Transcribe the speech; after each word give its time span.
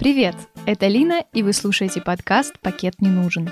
Привет, 0.00 0.34
это 0.64 0.86
Лина, 0.86 1.24
и 1.34 1.42
вы 1.42 1.52
слушаете 1.52 2.00
подкаст 2.00 2.58
«Пакет 2.60 3.02
не 3.02 3.10
нужен». 3.10 3.50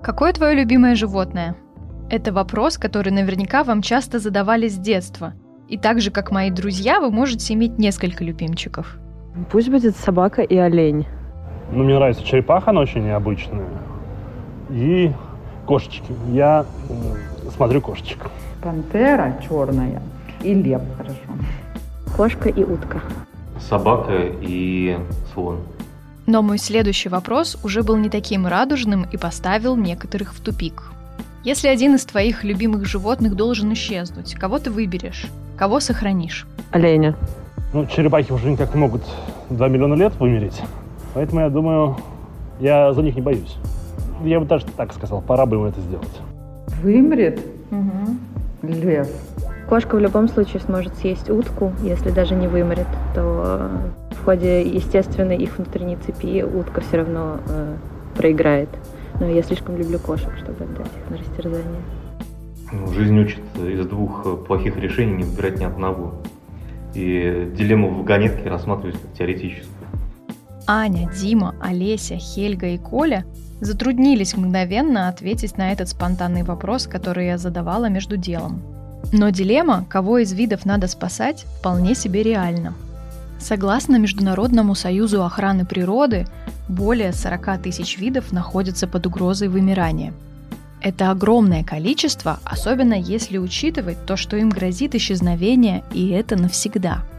Какое 0.00 0.32
твое 0.32 0.54
любимое 0.54 0.94
животное? 0.94 1.56
Это 2.08 2.32
вопрос, 2.32 2.78
который 2.78 3.10
наверняка 3.10 3.64
вам 3.64 3.82
часто 3.82 4.20
задавали 4.20 4.68
с 4.68 4.78
детства. 4.78 5.32
И 5.68 5.76
так 5.76 6.00
же, 6.00 6.12
как 6.12 6.30
мои 6.30 6.52
друзья, 6.52 7.00
вы 7.00 7.10
можете 7.10 7.54
иметь 7.54 7.78
несколько 7.78 8.22
любимчиков. 8.22 8.96
Пусть 9.50 9.70
будет 9.70 9.96
собака 9.96 10.42
и 10.42 10.56
олень. 10.56 11.04
Ну, 11.72 11.82
мне 11.82 11.96
нравится 11.96 12.24
черепаха, 12.24 12.70
она 12.70 12.82
очень 12.82 13.04
необычная. 13.04 13.66
И 14.70 15.12
кошечки. 15.66 16.12
Я 16.30 16.64
э, 16.88 17.50
смотрю 17.54 17.80
кошечек. 17.80 18.30
Пантера 18.62 19.36
черная 19.46 20.02
и 20.42 20.54
лев 20.54 20.82
хорошо. 20.96 21.16
Кошка 22.16 22.48
и 22.48 22.62
утка. 22.62 23.00
Собака 23.60 24.12
и 24.40 24.98
слон. 25.32 25.58
Но 26.26 26.42
мой 26.42 26.58
следующий 26.58 27.08
вопрос 27.08 27.58
уже 27.64 27.82
был 27.82 27.96
не 27.96 28.08
таким 28.08 28.46
радужным 28.46 29.06
и 29.10 29.16
поставил 29.16 29.76
некоторых 29.76 30.34
в 30.34 30.40
тупик. 30.40 30.92
Если 31.44 31.66
один 31.66 31.96
из 31.96 32.04
твоих 32.04 32.44
любимых 32.44 32.86
животных 32.86 33.34
должен 33.34 33.72
исчезнуть, 33.72 34.34
кого 34.34 34.60
ты 34.60 34.70
выберешь? 34.70 35.26
Кого 35.56 35.80
сохранишь? 35.80 36.46
Оленя. 36.70 37.16
Ну, 37.72 37.86
черепахи 37.86 38.30
уже 38.30 38.50
никак 38.50 38.74
не 38.74 38.80
могут 38.80 39.02
2 39.50 39.68
миллиона 39.68 39.94
лет 39.94 40.14
вымереть. 40.20 40.60
Поэтому 41.14 41.40
я 41.40 41.48
думаю, 41.48 41.96
я 42.60 42.92
за 42.92 43.02
них 43.02 43.16
не 43.16 43.22
боюсь. 43.22 43.56
Я 44.24 44.40
бы 44.40 44.46
даже 44.46 44.66
так 44.76 44.92
сказал, 44.92 45.22
пора 45.22 45.46
бы 45.46 45.56
им 45.56 45.64
это 45.64 45.80
сделать. 45.80 46.20
Вымрет 46.82 47.40
лев. 48.62 49.08
Кошка 49.68 49.96
в 49.96 50.00
любом 50.00 50.28
случае 50.28 50.60
сможет 50.60 50.94
съесть 50.96 51.30
утку, 51.30 51.72
если 51.82 52.10
даже 52.10 52.34
не 52.34 52.46
вымрет, 52.46 52.86
то 53.14 53.70
в 54.10 54.24
ходе 54.24 54.62
естественной 54.62 55.36
их 55.36 55.56
внутренней 55.56 55.96
цепи 55.96 56.42
утка 56.42 56.80
все 56.80 56.98
равно 56.98 57.38
э, 57.48 57.76
проиграет. 58.16 58.68
Но 59.18 59.26
я 59.26 59.42
слишком 59.42 59.76
люблю 59.76 59.98
кошек, 59.98 60.30
чтобы 60.36 60.64
отдать 60.64 60.86
их 60.86 61.10
на 61.10 61.16
растерзание. 61.16 61.82
Ну, 62.72 62.92
жизнь 62.92 63.18
учит 63.18 63.40
из 63.56 63.86
двух 63.86 64.26
э, 64.26 64.36
плохих 64.36 64.76
решений 64.76 65.12
не 65.12 65.24
выбирать 65.24 65.58
ни 65.58 65.64
одного. 65.64 66.14
И 66.94 67.50
дилемму 67.56 67.88
в 67.88 67.98
вагонетке 67.98 68.48
рассматривать 68.50 69.00
как 69.00 69.12
теоретическую. 69.12 69.88
Аня, 70.66 71.10
Дима, 71.18 71.54
Олеся, 71.60 72.16
Хельга 72.16 72.66
и 72.66 72.78
Коля 72.78 73.24
затруднились 73.62 74.36
мгновенно 74.36 75.08
ответить 75.08 75.56
на 75.56 75.72
этот 75.72 75.88
спонтанный 75.88 76.42
вопрос, 76.42 76.86
который 76.86 77.26
я 77.26 77.38
задавала 77.38 77.88
между 77.88 78.16
делом. 78.16 78.60
Но 79.12 79.30
дилемма, 79.30 79.86
кого 79.88 80.18
из 80.18 80.32
видов 80.32 80.64
надо 80.64 80.88
спасать, 80.88 81.46
вполне 81.58 81.94
себе 81.94 82.22
реальна. 82.22 82.74
Согласно 83.38 83.96
Международному 83.96 84.74
союзу 84.74 85.24
охраны 85.24 85.64
природы, 85.64 86.26
более 86.68 87.12
40 87.12 87.62
тысяч 87.62 87.98
видов 87.98 88.32
находятся 88.32 88.86
под 88.86 89.06
угрозой 89.06 89.48
вымирания. 89.48 90.12
Это 90.80 91.10
огромное 91.12 91.62
количество, 91.62 92.40
особенно 92.44 92.94
если 92.94 93.38
учитывать 93.38 94.04
то, 94.06 94.16
что 94.16 94.36
им 94.36 94.50
грозит 94.50 94.96
исчезновение, 94.96 95.84
и 95.92 96.08
это 96.10 96.36
навсегда– 96.36 97.04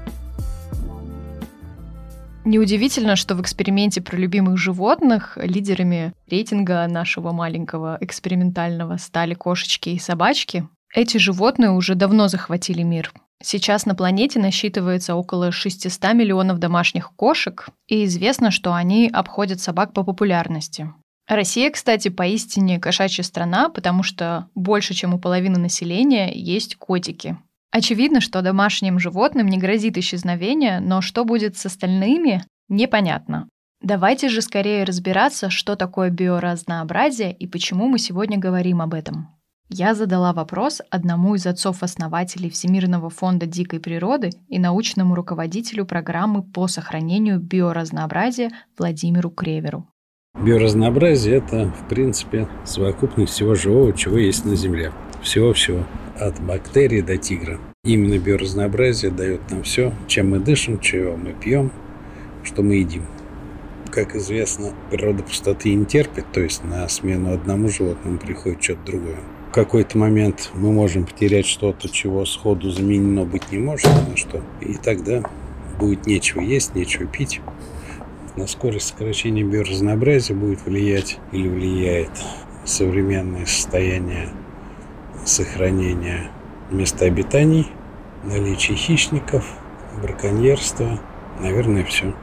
Неудивительно, 2.45 3.15
что 3.15 3.35
в 3.35 3.41
эксперименте 3.41 4.01
про 4.01 4.17
любимых 4.17 4.57
животных 4.57 5.37
лидерами 5.41 6.13
рейтинга 6.27 6.85
нашего 6.87 7.31
маленького 7.31 7.97
экспериментального 8.01 8.97
стали 8.97 9.33
кошечки 9.33 9.89
и 9.89 9.99
собачки. 9.99 10.67
Эти 10.93 11.17
животные 11.17 11.71
уже 11.71 11.95
давно 11.95 12.27
захватили 12.27 12.83
мир. 12.83 13.13
Сейчас 13.41 13.85
на 13.85 13.95
планете 13.95 14.39
насчитывается 14.39 15.15
около 15.15 15.51
600 15.51 16.13
миллионов 16.13 16.59
домашних 16.59 17.11
кошек, 17.15 17.67
и 17.87 18.05
известно, 18.05 18.51
что 18.51 18.73
они 18.73 19.09
обходят 19.11 19.59
собак 19.61 19.93
по 19.93 20.03
популярности. 20.03 20.93
Россия, 21.27 21.71
кстати, 21.71 22.09
поистине 22.09 22.79
кошачья 22.79 23.23
страна, 23.23 23.69
потому 23.69 24.03
что 24.03 24.49
больше, 24.53 24.93
чем 24.93 25.13
у 25.13 25.19
половины 25.19 25.57
населения, 25.57 26.31
есть 26.33 26.75
котики. 26.75 27.37
Очевидно, 27.73 28.21
что 28.21 28.43
домашним 28.43 28.99
животным 28.99 29.47
не 29.47 29.57
грозит 29.57 29.97
исчезновение, 29.97 30.79
но 30.79 31.01
что 31.01 31.25
будет 31.25 31.57
с 31.57 31.65
остальными, 31.65 32.45
непонятно. 32.69 33.49
Давайте 33.81 34.29
же 34.29 34.43
скорее 34.43 34.83
разбираться, 34.83 35.49
что 35.49 35.75
такое 35.75 36.11
биоразнообразие 36.11 37.33
и 37.33 37.47
почему 37.47 37.87
мы 37.87 37.97
сегодня 37.97 38.37
говорим 38.37 38.79
об 38.79 38.93
этом. 38.93 39.29
Я 39.69 39.95
задала 39.95 40.33
вопрос 40.33 40.83
одному 40.91 41.33
из 41.33 41.47
отцов-основателей 41.47 42.51
Всемирного 42.51 43.09
фонда 43.09 43.47
дикой 43.47 43.79
природы 43.79 44.29
и 44.49 44.59
научному 44.59 45.15
руководителю 45.15 45.87
программы 45.87 46.43
по 46.43 46.67
сохранению 46.67 47.39
биоразнообразия 47.39 48.51
Владимиру 48.77 49.31
Креверу. 49.31 49.87
Биоразнообразие– 50.39 51.37
это, 51.37 51.71
в 51.71 51.87
принципе, 51.87 52.47
совокупность 52.65 53.33
всего 53.33 53.55
живого, 53.55 53.93
чего 53.93 54.19
есть 54.19 54.45
на 54.45 54.55
Земле. 54.55 54.91
Всего-всего 55.23 55.85
от 56.19 56.41
бактерий 56.41 57.01
до 57.01 57.17
тигра. 57.17 57.57
Именно 57.85 58.17
биоразнообразие 58.19 59.09
дает 59.09 59.49
нам 59.49 59.63
все, 59.63 59.93
чем 60.07 60.31
мы 60.31 60.39
дышим, 60.39 60.81
чего 60.81 61.15
мы 61.15 61.31
пьем, 61.31 61.71
что 62.43 62.61
мы 62.61 62.75
едим. 62.75 63.05
Как 63.89 64.15
известно, 64.17 64.73
природа 64.91 65.23
пустоты 65.23 65.73
не 65.73 65.85
терпит, 65.85 66.25
то 66.33 66.41
есть 66.41 66.65
на 66.65 66.87
смену 66.89 67.31
одному 67.31 67.69
животному 67.69 68.17
приходит 68.17 68.61
что-то 68.61 68.85
другое. 68.85 69.19
В 69.49 69.53
какой-то 69.53 69.97
момент 69.97 70.51
мы 70.55 70.73
можем 70.73 71.05
потерять 71.05 71.45
что-то, 71.45 71.87
чего 71.87 72.25
сходу 72.25 72.69
заменено 72.71 73.23
быть 73.23 73.49
не 73.51 73.59
может, 73.59 73.87
на 74.09 74.17
что. 74.17 74.41
И 74.59 74.73
тогда 74.73 75.23
будет 75.79 76.05
нечего 76.05 76.41
есть, 76.41 76.75
нечего 76.75 77.05
пить. 77.05 77.39
На 78.35 78.45
скорость 78.45 78.87
сокращения 78.87 79.43
биоразнообразия 79.43 80.35
будет 80.35 80.65
влиять 80.65 81.19
или 81.31 81.47
влияет 81.47 82.11
современное 82.65 83.45
состояние 83.45 84.29
сохранения 85.25 86.31
места 86.71 87.05
обитаний, 87.05 87.67
наличие 88.23 88.77
хищников, 88.77 89.59
браконьерства, 90.01 90.99
наверное, 91.39 91.83
все. 91.83 92.15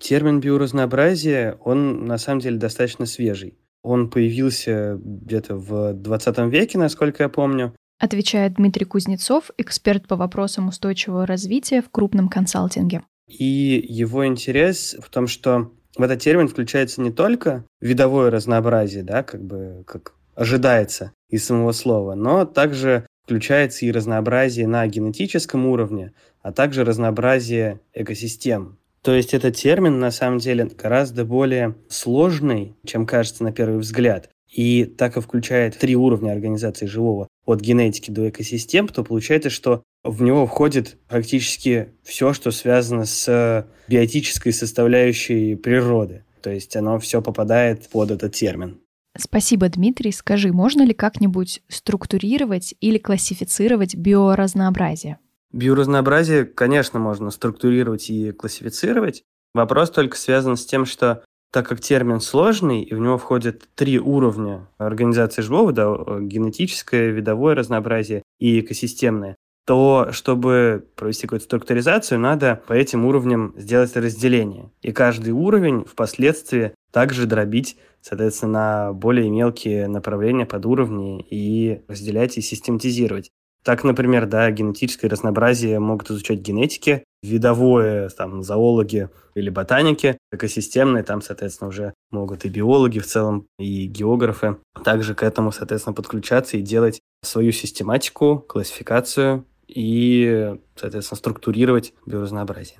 Термин 0.00 0.40
биоразнообразие, 0.40 1.56
он 1.64 2.04
на 2.04 2.18
самом 2.18 2.40
деле 2.40 2.58
достаточно 2.58 3.06
свежий. 3.06 3.58
Он 3.82 4.10
появился 4.10 4.98
где-то 5.02 5.56
в 5.56 5.94
20 5.94 6.38
веке, 6.50 6.78
насколько 6.78 7.22
я 7.22 7.28
помню. 7.28 7.74
Отвечает 7.98 8.54
Дмитрий 8.54 8.84
Кузнецов, 8.84 9.50
эксперт 9.56 10.06
по 10.06 10.16
вопросам 10.16 10.68
устойчивого 10.68 11.26
развития 11.26 11.80
в 11.80 11.90
крупном 11.90 12.28
консалтинге. 12.28 13.02
И 13.26 13.84
его 13.88 14.26
интерес 14.26 14.96
в 15.00 15.08
том, 15.08 15.26
что 15.26 15.72
в 15.96 16.02
этот 16.02 16.20
термин 16.20 16.48
включается 16.48 17.00
не 17.00 17.10
только 17.10 17.64
видовое 17.80 18.30
разнообразие, 18.30 19.02
да, 19.02 19.22
как 19.22 19.42
бы 19.42 19.82
как 19.86 20.14
ожидается 20.36 21.12
из 21.28 21.44
самого 21.44 21.72
слова, 21.72 22.14
но 22.14 22.44
также 22.44 23.06
включается 23.24 23.84
и 23.84 23.90
разнообразие 23.90 24.68
на 24.68 24.86
генетическом 24.86 25.66
уровне, 25.66 26.12
а 26.42 26.52
также 26.52 26.84
разнообразие 26.84 27.80
экосистем. 27.92 28.78
То 29.02 29.14
есть 29.14 29.34
этот 29.34 29.56
термин 29.56 29.98
на 29.98 30.10
самом 30.10 30.38
деле 30.38 30.66
гораздо 30.66 31.24
более 31.24 31.74
сложный, 31.88 32.76
чем 32.84 33.06
кажется 33.06 33.42
на 33.42 33.52
первый 33.52 33.78
взгляд. 33.78 34.30
И 34.48 34.84
так 34.84 35.14
как 35.14 35.24
включает 35.24 35.76
три 35.78 35.96
уровня 35.96 36.32
организации 36.32 36.86
живого, 36.86 37.28
от 37.44 37.60
генетики 37.60 38.10
до 38.10 38.28
экосистем, 38.28 38.88
то 38.88 39.04
получается, 39.04 39.50
что 39.50 39.82
в 40.02 40.22
него 40.22 40.46
входит 40.46 40.98
практически 41.08 41.90
все, 42.02 42.32
что 42.32 42.50
связано 42.50 43.04
с 43.04 43.66
биотической 43.88 44.52
составляющей 44.52 45.54
природы. 45.56 46.24
То 46.42 46.50
есть 46.50 46.74
оно 46.76 46.98
все 46.98 47.22
попадает 47.22 47.88
под 47.88 48.10
этот 48.10 48.34
термин. 48.34 48.80
Спасибо, 49.18 49.68
Дмитрий. 49.68 50.12
Скажи, 50.12 50.52
можно 50.52 50.82
ли 50.82 50.94
как-нибудь 50.94 51.62
структурировать 51.68 52.74
или 52.80 52.98
классифицировать 52.98 53.94
биоразнообразие? 53.94 55.18
Биоразнообразие, 55.52 56.44
конечно, 56.44 56.98
можно 56.98 57.30
структурировать 57.30 58.10
и 58.10 58.32
классифицировать. 58.32 59.22
Вопрос 59.54 59.90
только 59.90 60.16
связан 60.16 60.56
с 60.56 60.66
тем, 60.66 60.84
что 60.84 61.24
так 61.52 61.66
как 61.66 61.80
термин 61.80 62.20
сложный, 62.20 62.82
и 62.82 62.94
в 62.94 62.98
него 62.98 63.16
входят 63.16 63.62
три 63.74 63.98
уровня 63.98 64.68
организации 64.76 65.40
живого, 65.40 65.72
да, 65.72 65.94
генетическое, 66.20 67.10
видовое 67.10 67.54
разнообразие 67.54 68.22
и 68.38 68.60
экосистемное, 68.60 69.36
то 69.66 70.08
чтобы 70.12 70.86
провести 70.96 71.22
какую-то 71.22 71.44
структуризацию, 71.44 72.20
надо 72.20 72.62
по 72.66 72.72
этим 72.72 73.04
уровням 73.04 73.54
сделать 73.56 73.96
разделение. 73.96 74.70
И 74.82 74.92
каждый 74.92 75.32
уровень 75.32 75.84
впоследствии 75.84 76.72
также 76.96 77.26
дробить, 77.26 77.76
соответственно, 78.00 78.52
на 78.52 78.92
более 78.94 79.28
мелкие 79.28 79.86
направления, 79.86 80.46
под 80.46 80.64
уровни 80.64 81.20
и 81.28 81.82
разделять 81.88 82.38
и 82.38 82.40
систематизировать. 82.40 83.28
Так, 83.62 83.84
например, 83.84 84.24
да, 84.24 84.50
генетическое 84.50 85.08
разнообразие 85.08 85.78
могут 85.78 86.10
изучать 86.10 86.38
генетики, 86.38 87.04
видовое, 87.22 88.08
там, 88.08 88.42
зоологи 88.42 89.10
или 89.34 89.50
ботаники, 89.50 90.16
экосистемные, 90.32 91.02
там, 91.04 91.20
соответственно, 91.20 91.68
уже 91.68 91.92
могут 92.10 92.46
и 92.46 92.48
биологи 92.48 92.98
в 92.98 93.06
целом, 93.06 93.46
и 93.58 93.86
географы 93.86 94.56
также 94.82 95.14
к 95.14 95.22
этому, 95.22 95.52
соответственно, 95.52 95.92
подключаться 95.92 96.56
и 96.56 96.62
делать 96.62 97.00
свою 97.22 97.52
систематику, 97.52 98.38
классификацию 98.38 99.44
и, 99.68 100.56
соответственно, 100.74 101.18
структурировать 101.18 101.92
биоразнообразие. 102.06 102.78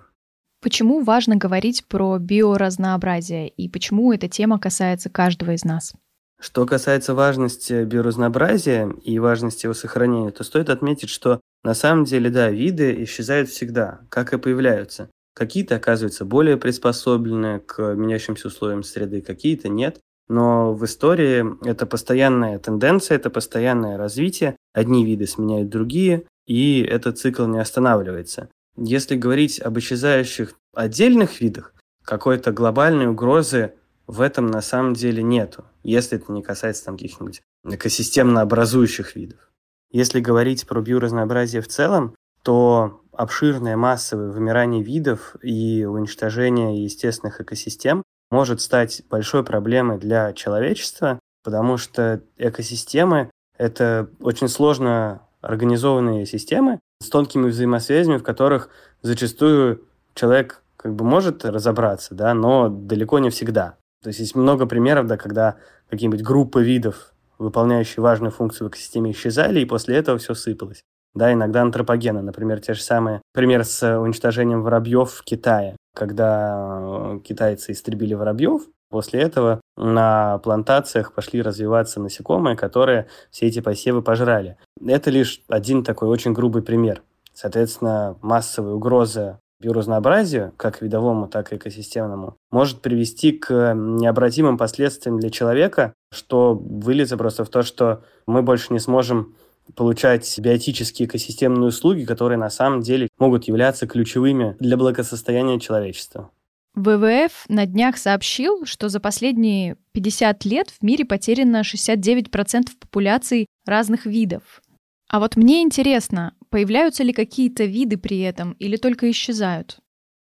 Почему 0.67 1.05
важно 1.05 1.37
говорить 1.37 1.85
про 1.87 2.19
биоразнообразие 2.19 3.49
и 3.51 3.69
почему 3.69 4.13
эта 4.13 4.27
тема 4.27 4.59
касается 4.59 5.09
каждого 5.09 5.53
из 5.53 5.63
нас? 5.65 5.95
Что 6.41 6.67
касается 6.67 7.15
важности 7.15 7.85
биоразнообразия 7.85 8.93
и 9.05 9.21
важности 9.21 9.67
его 9.67 9.75
сохранения, 9.75 10.33
то 10.33 10.43
стоит 10.43 10.69
отметить, 10.69 11.09
что 11.09 11.41
на 11.63 11.73
самом 11.75 12.05
деле, 12.05 12.31
да, 12.31 12.51
виды 12.51 13.05
исчезают 13.05 13.49
всегда, 13.49 14.01
как 14.09 14.33
и 14.33 14.39
появляются. 14.39 15.09
Какие-то 15.37 15.77
оказываются 15.77 16.25
более 16.25 16.57
приспособлены 16.57 17.61
к 17.61 17.95
меняющимся 17.95 18.49
условиям 18.49 18.83
среды, 18.83 19.21
какие-то 19.21 19.69
нет. 19.69 20.01
Но 20.29 20.75
в 20.75 20.85
истории 20.85 21.45
это 21.65 21.87
постоянная 21.87 22.59
тенденция, 22.59 23.19
это 23.19 23.31
постоянное 23.31 23.97
развитие. 23.97 24.57
Одни 24.75 25.05
виды 25.05 25.29
сменяют 25.29 25.69
другие, 25.69 26.25
и 26.45 26.81
этот 26.81 27.21
цикл 27.21 27.47
не 27.47 27.61
останавливается. 27.61 28.49
Если 28.77 29.17
говорить 29.17 29.61
об 29.61 29.79
исчезающих 29.79 30.55
отдельных 30.75 31.41
видах, 31.41 31.73
какой-то 32.05 32.53
глобальной 32.53 33.09
угрозы 33.09 33.75
в 34.07 34.21
этом 34.21 34.47
на 34.47 34.61
самом 34.61 34.95
деле 34.95 35.23
нету, 35.23 35.65
если 35.83 36.19
это 36.19 36.31
не 36.31 36.43
касается 36.43 36.85
там 36.85 36.97
каких-нибудь 36.97 37.43
экосистемно 37.65 38.43
образующих 38.43 39.17
видов. 39.17 39.51
Если 39.91 40.21
говорить 40.21 40.67
про 40.67 40.81
биоразнообразие 40.81 41.63
в 41.63 41.69
целом, 41.69 42.15
то 42.43 43.01
обширное 43.13 43.77
массовое 43.77 44.31
вымирание 44.31 44.83
видов 44.83 45.37
и 45.43 45.85
уничтожение 45.85 46.85
естественных 46.85 47.41
экосистем 47.41 48.03
может 48.31 48.61
стать 48.61 49.03
большой 49.09 49.43
проблемой 49.43 49.99
для 49.99 50.33
человечества, 50.33 51.19
потому 51.43 51.77
что 51.77 52.23
экосистемы— 52.37 53.31
это 53.59 54.11
очень 54.21 54.49
сложно 54.49 55.23
организованные 55.41 56.27
системы 56.27 56.79
с 57.01 57.09
тонкими 57.09 57.49
взаимосвязями, 57.49 58.17
в 58.19 58.23
которых 58.23 58.69
зачастую 59.03 59.85
человек 60.15 60.63
как 60.77 60.95
бы 60.95 61.05
может 61.05 61.45
разобраться, 61.45 62.15
да, 62.15 62.35
но 62.35 62.69
далеко 62.69 63.19
не 63.19 63.31
всегда. 63.31 63.77
То 64.03 64.09
есть 64.09 64.21
есть 64.21 64.35
много 64.35 64.67
примеров, 64.67 65.07
да, 65.07 65.17
когда 65.17 65.57
какие-нибудь 65.89 66.23
группы 66.23 66.63
видов, 66.63 67.13
выполняющие 67.39 68.03
важную 68.03 68.31
функцию 68.31 68.69
в 68.69 68.71
экосистеме, 68.71 69.11
исчезали, 69.11 69.61
и 69.61 69.67
после 69.67 69.97
этого 69.97 70.19
все 70.19 70.35
сыпалось. 70.35 70.83
Да, 71.17 71.33
иногда 71.33 71.63
антропогены, 71.63 72.21
например, 72.23 72.61
те 72.61 72.75
же 72.75 72.83
самые. 72.83 73.23
Пример 73.33 73.65
с 73.65 73.99
уничтожением 73.99 74.63
воробьев 74.63 75.11
в 75.11 75.25
Китае, 75.25 75.75
когда 75.95 77.19
китайцы 77.25 77.73
истребили 77.73 78.15
воробьев, 78.15 78.63
После 78.89 79.21
этого 79.21 79.61
на 79.77 80.39
плантациях 80.39 81.13
пошли 81.13 81.43
развиваться 81.43 82.01
насекомые, 82.01 82.57
которые 82.57 83.09
все 83.33 83.47
эти 83.47 83.61
посевы 83.61 84.01
пожрали. 84.01 84.59
Это 84.81 85.11
лишь 85.11 85.43
один 85.49 85.83
такой 85.83 86.09
очень 86.09 86.33
грубый 86.33 86.63
пример. 86.63 87.03
Соответственно, 87.35 88.17
массовая 88.23 88.75
угроза 88.75 89.41
биоразнообразию, 89.61 90.53
как 90.57 90.83
видовому, 90.83 91.29
так 91.29 91.53
и 91.53 91.57
экосистемному, 91.57 92.37
может 92.51 92.81
привести 92.81 93.33
к 93.33 93.75
необратимым 93.75 94.57
последствиям 94.57 95.19
для 95.19 95.31
человека, 95.31 95.95
что 96.13 96.55
выльется 96.55 97.17
просто 97.17 97.45
в 97.45 97.49
то, 97.49 97.63
что 97.63 98.03
мы 98.27 98.43
больше 98.43 98.73
не 98.73 98.79
сможем 98.79 99.35
получать 99.75 100.39
биотические 100.39 101.09
экосистемные 101.09 101.69
услуги, 101.69 102.05
которые 102.05 102.39
на 102.39 102.51
самом 102.51 102.81
деле 102.83 103.09
могут 103.19 103.45
являться 103.45 103.87
ключевыми 103.87 104.57
для 104.61 104.77
благосостояния 104.77 105.59
человечества. 105.59 106.31
ВВФ 106.75 107.47
на 107.49 107.65
днях 107.65 107.97
сообщил, 107.97 108.67
что 108.67 108.91
за 108.91 109.01
последние 109.01 109.77
50 109.93 110.45
лет 110.45 110.71
в 110.71 110.83
мире 110.83 111.07
потеряно 111.07 111.63
69% 111.63 112.69
популяций 112.79 113.47
разных 113.65 114.05
видов. 114.05 114.61
А 115.09 115.21
вот 115.21 115.37
мне 115.37 115.63
интересно, 115.63 116.35
появляются 116.51 117.03
ли 117.03 117.15
какие-то 117.15 117.65
виды 117.65 117.97
при 117.97 118.21
этом 118.21 118.53
или 118.59 118.77
только 118.77 119.11
исчезают? 119.11 119.79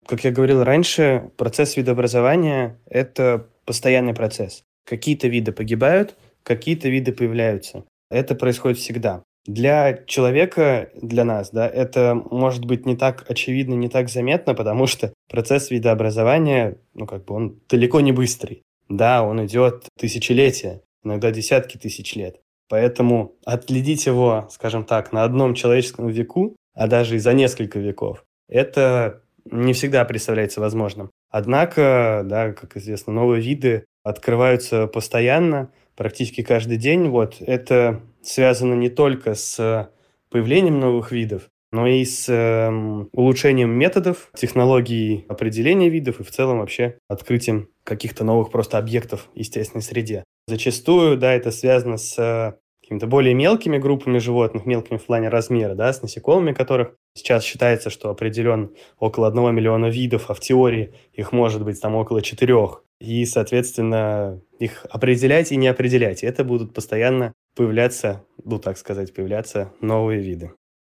Как 0.08 0.24
я 0.24 0.32
говорил 0.32 0.64
раньше, 0.64 1.32
процесс 1.36 1.76
видообразования– 1.76 2.80
это 2.86 3.50
постоянный 3.66 4.14
процесс. 4.14 4.64
Какие-то 4.86 5.28
виды 5.28 5.52
погибают, 5.52 6.16
какие-то 6.44 6.88
виды 6.88 7.12
появляются. 7.12 7.84
Это 8.10 8.36
происходит 8.36 8.78
всегда. 8.78 9.24
Для 9.46 10.04
человека, 10.08 10.90
для 10.96 11.24
нас, 11.24 11.52
да, 11.52 11.68
это 11.68 12.16
может 12.16 12.66
быть 12.66 12.86
не 12.86 12.96
так 12.96 13.26
очевидно, 13.30 13.76
не 13.76 13.90
так 13.90 14.10
заметно, 14.10 14.56
потому 14.56 14.88
что 14.88 15.14
процесс 15.30 15.70
видообразования, 15.70 16.78
ну, 16.94 17.06
как 17.06 17.26
бы 17.26 17.36
он 17.36 17.60
далеко 17.70 18.02
не 18.02 18.12
быстрый. 18.12 18.64
Да, 18.90 19.24
он 19.24 19.46
идет 19.46 19.86
тысячелетия, 19.98 20.82
иногда 21.04 21.32
десятки 21.32 21.78
тысяч 21.78 22.16
лет. 22.16 22.40
Поэтому 22.68 23.36
отследить 23.46 24.06
его, 24.06 24.48
скажем 24.52 24.86
так, 24.86 25.12
на 25.14 25.24
одном 25.24 25.54
человеческом 25.54 26.08
веку, 26.08 26.56
а 26.74 26.88
даже 26.88 27.16
и 27.16 27.20
за 27.20 27.34
несколько 27.34 27.80
веков, 27.80 28.24
это 28.48 29.22
не 29.50 29.74
всегда 29.74 30.04
представляется 30.06 30.62
возможным. 30.62 31.12
Однако, 31.30 32.24
да, 32.26 32.54
как 32.54 32.78
известно, 32.78 33.14
новые 33.14 33.42
виды 33.42 33.86
открываются 34.04 34.88
постоянно, 34.88 35.70
практически 35.96 36.42
каждый 36.42 36.78
день. 36.78 37.10
Вот 37.10 37.36
это 37.40 38.02
связано 38.26 38.74
не 38.74 38.90
только 38.90 39.36
с 39.36 39.92
появлением 40.30 40.80
новых 40.80 41.12
видов, 41.12 41.50
но 41.72 41.88
и 41.88 42.04
с 42.06 42.30
э, 42.30 42.70
улучшением 43.12 43.72
методов, 43.72 44.30
технологий 44.36 45.26
определения 45.28 45.90
видов 45.90 46.20
и 46.20 46.24
в 46.24 46.32
целом 46.32 46.60
вообще 46.60 46.98
открытием 47.08 47.70
каких-то 47.84 48.24
новых 48.24 48.52
просто 48.52 48.78
объектов 48.78 49.30
в 49.34 49.38
естественной 49.38 49.82
среде. 49.82 50.24
Зачастую, 50.48 51.18
да, 51.18 51.34
это 51.34 51.52
связано 51.52 51.98
с 51.98 52.58
какими-то 52.82 53.08
более 53.08 53.34
мелкими 53.34 53.80
группами 53.80 54.20
животных, 54.20 54.66
мелкими 54.66 54.98
в 54.98 55.06
плане 55.06 55.30
размера, 55.30 55.74
да, 55.74 55.92
с 55.92 56.02
насекомыми, 56.02 56.54
которых 56.54 56.96
сейчас 57.16 57.44
считается, 57.44 57.90
что 57.90 58.10
определен 58.10 58.76
около 59.00 59.28
одного 59.28 59.52
миллиона 59.52 59.88
видов, 59.88 60.30
а 60.30 60.36
в 60.36 60.40
теории 60.40 60.94
их 61.14 61.32
может 61.32 61.64
быть 61.64 61.82
там 61.82 61.96
около 61.96 62.22
четырех. 62.22 62.84
И, 63.02 63.26
соответственно, 63.26 64.40
их 64.60 64.86
определять 64.90 65.52
и 65.52 65.58
не 65.58 65.68
определять. 65.68 66.24
И 66.24 66.28
это 66.28 66.44
будут 66.44 66.74
постоянно 66.74 67.34
появляться, 67.56 68.24
ну 68.44 68.60
так 68.60 68.78
сказать, 68.78 69.14
появляться 69.14 69.72
новые 69.82 70.22
виды. 70.22 70.52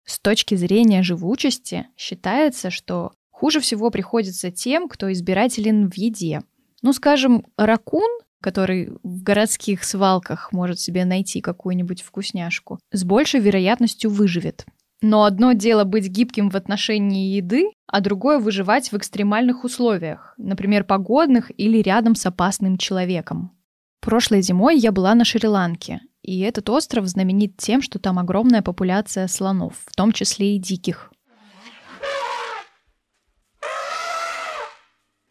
С 0.05 0.19
точки 0.19 0.55
зрения 0.55 1.03
живучести 1.03 1.87
считается, 1.97 2.69
что 2.69 3.11
хуже 3.31 3.59
всего 3.59 3.89
приходится 3.89 4.51
тем, 4.51 4.87
кто 4.87 5.11
избирателен 5.11 5.89
в 5.89 5.95
еде. 5.95 6.41
Ну, 6.81 6.93
скажем, 6.93 7.45
ракун 7.57 8.09
который 8.41 8.93
в 9.03 9.23
городских 9.23 9.83
свалках 9.83 10.51
может 10.51 10.79
себе 10.79 11.05
найти 11.05 11.41
какую-нибудь 11.41 12.01
вкусняшку, 12.01 12.79
с 12.91 13.03
большей 13.03 13.39
вероятностью 13.39 14.09
выживет. 14.09 14.65
Но 15.01 15.23
одно 15.23 15.53
дело 15.53 15.85
быть 15.85 16.07
гибким 16.07 16.49
в 16.49 16.55
отношении 16.55 17.35
еды, 17.35 17.71
а 17.87 18.01
другое 18.01 18.39
выживать 18.39 18.91
в 18.91 18.97
экстремальных 18.97 19.63
условиях, 19.63 20.33
например, 20.37 20.83
погодных 20.83 21.51
или 21.57 21.77
рядом 21.77 22.15
с 22.15 22.25
опасным 22.25 22.77
человеком. 22.77 23.51
Прошлой 24.01 24.41
зимой 24.41 24.77
я 24.77 24.91
была 24.91 25.15
на 25.15 25.23
Шри-Ланке, 25.23 26.01
и 26.29 26.41
этот 26.41 26.69
остров 26.69 27.07
знаменит 27.07 27.57
тем, 27.57 27.81
что 27.81 27.97
там 27.97 28.19
огромная 28.19 28.61
популяция 28.61 29.27
слонов, 29.27 29.73
в 29.83 29.95
том 29.95 30.11
числе 30.11 30.55
и 30.55 30.59
диких. 30.59 31.11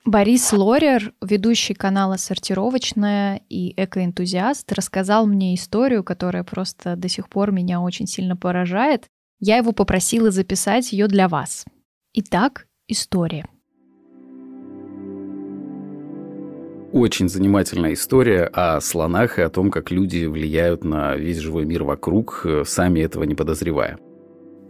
Борис 0.05 0.53
Лорер, 0.53 1.13
ведущий 1.21 1.75
канала 1.75 2.17
«Сортировочная» 2.17 3.43
и 3.49 3.75
экоэнтузиаст, 3.81 4.73
рассказал 4.73 5.27
мне 5.27 5.55
историю, 5.55 6.03
которая 6.03 6.43
просто 6.43 6.97
до 6.97 7.09
сих 7.09 7.29
пор 7.29 7.53
меня 7.53 7.81
очень 7.81 8.09
сильно 8.09 8.35
поражает. 8.35 9.07
Я 9.39 9.59
его 9.59 9.71
попросила 9.71 10.33
записать 10.33 10.93
ее 10.93 11.07
для 11.07 11.29
вас. 11.29 11.65
Итак, 12.15 12.67
история. 12.89 13.47
Очень 16.93 17.29
занимательная 17.29 17.93
история 17.93 18.45
о 18.45 18.81
слонах 18.81 19.39
и 19.39 19.43
о 19.43 19.51
том, 19.51 19.71
как 19.71 19.91
люди 19.91 20.25
влияют 20.25 20.85
на 20.85 21.17
весь 21.17 21.37
живой 21.37 21.67
мир 21.67 21.85
вокруг, 21.85 22.47
сами 22.65 23.01
этого 23.01 23.25
не 23.25 23.35
подозревая. 23.35 23.99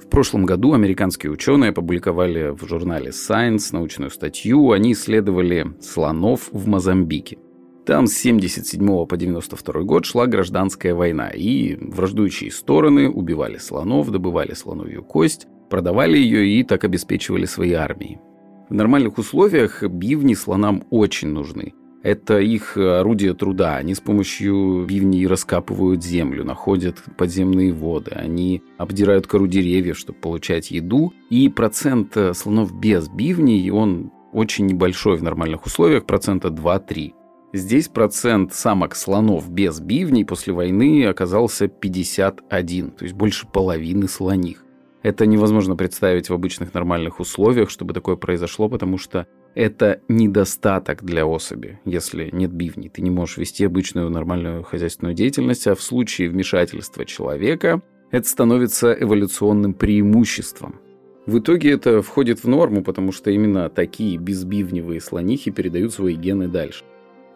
В 0.00 0.08
прошлом 0.10 0.44
году 0.44 0.72
американские 0.72 1.30
ученые 1.30 1.70
опубликовали 1.70 2.50
в 2.50 2.66
журнале 2.66 3.10
Science 3.10 3.68
научную 3.72 4.10
статью. 4.10 4.72
Они 4.72 4.92
исследовали 4.92 5.66
слонов 5.80 6.48
в 6.50 6.66
Мозамбике. 6.66 7.38
Там 7.86 8.08
с 8.08 8.14
77 8.14 9.06
по 9.06 9.16
92 9.16 9.82
год 9.82 10.04
шла 10.04 10.26
гражданская 10.26 10.94
война, 10.94 11.28
и 11.28 11.76
враждующие 11.76 12.50
стороны 12.50 13.08
убивали 13.08 13.58
слонов, 13.58 14.10
добывали 14.10 14.54
слоновью 14.54 15.04
кость, 15.04 15.46
продавали 15.70 16.18
ее 16.18 16.48
и 16.48 16.64
так 16.64 16.82
обеспечивали 16.82 17.44
свои 17.44 17.74
армии. 17.74 18.20
В 18.68 18.74
нормальных 18.74 19.18
условиях 19.18 19.84
бивни 19.84 20.34
слонам 20.34 20.84
очень 20.90 21.28
нужны. 21.28 21.74
Это 22.02 22.38
их 22.38 22.76
орудие 22.76 23.34
труда. 23.34 23.76
Они 23.76 23.94
с 23.94 24.00
помощью 24.00 24.84
бивней 24.86 25.26
раскапывают 25.26 26.04
землю, 26.04 26.44
находят 26.44 27.02
подземные 27.16 27.72
воды. 27.72 28.12
Они 28.12 28.62
обдирают 28.76 29.26
кору 29.26 29.46
деревьев, 29.46 29.98
чтобы 29.98 30.18
получать 30.20 30.70
еду. 30.70 31.12
И 31.28 31.48
процент 31.48 32.16
слонов 32.34 32.78
без 32.78 33.08
бивней, 33.08 33.70
он 33.70 34.12
очень 34.32 34.66
небольшой 34.66 35.16
в 35.16 35.22
нормальных 35.22 35.66
условиях, 35.66 36.06
процента 36.06 36.48
2-3. 36.48 37.12
Здесь 37.54 37.88
процент 37.88 38.52
самок 38.52 38.94
слонов 38.94 39.50
без 39.50 39.80
бивней 39.80 40.24
после 40.24 40.52
войны 40.52 41.06
оказался 41.06 41.66
51, 41.66 42.90
то 42.90 43.04
есть 43.04 43.16
больше 43.16 43.46
половины 43.46 44.06
слоних. 44.06 44.64
Это 45.02 45.24
невозможно 45.24 45.74
представить 45.74 46.28
в 46.28 46.34
обычных 46.34 46.74
нормальных 46.74 47.20
условиях, 47.20 47.70
чтобы 47.70 47.94
такое 47.94 48.16
произошло, 48.16 48.68
потому 48.68 48.98
что 48.98 49.26
это 49.58 50.00
недостаток 50.06 51.02
для 51.02 51.26
особи, 51.26 51.80
если 51.84 52.30
нет 52.30 52.52
бивней. 52.52 52.88
Ты 52.88 53.02
не 53.02 53.10
можешь 53.10 53.38
вести 53.38 53.64
обычную 53.64 54.08
нормальную 54.08 54.62
хозяйственную 54.62 55.16
деятельность, 55.16 55.66
а 55.66 55.74
в 55.74 55.82
случае 55.82 56.30
вмешательства 56.30 57.04
человека 57.04 57.82
это 58.12 58.28
становится 58.28 58.92
эволюционным 58.92 59.74
преимуществом. 59.74 60.80
В 61.26 61.40
итоге 61.40 61.72
это 61.72 62.02
входит 62.02 62.44
в 62.44 62.48
норму, 62.48 62.84
потому 62.84 63.10
что 63.10 63.32
именно 63.32 63.68
такие 63.68 64.16
безбивневые 64.16 65.00
слонихи 65.00 65.50
передают 65.50 65.92
свои 65.92 66.14
гены 66.14 66.46
дальше. 66.46 66.84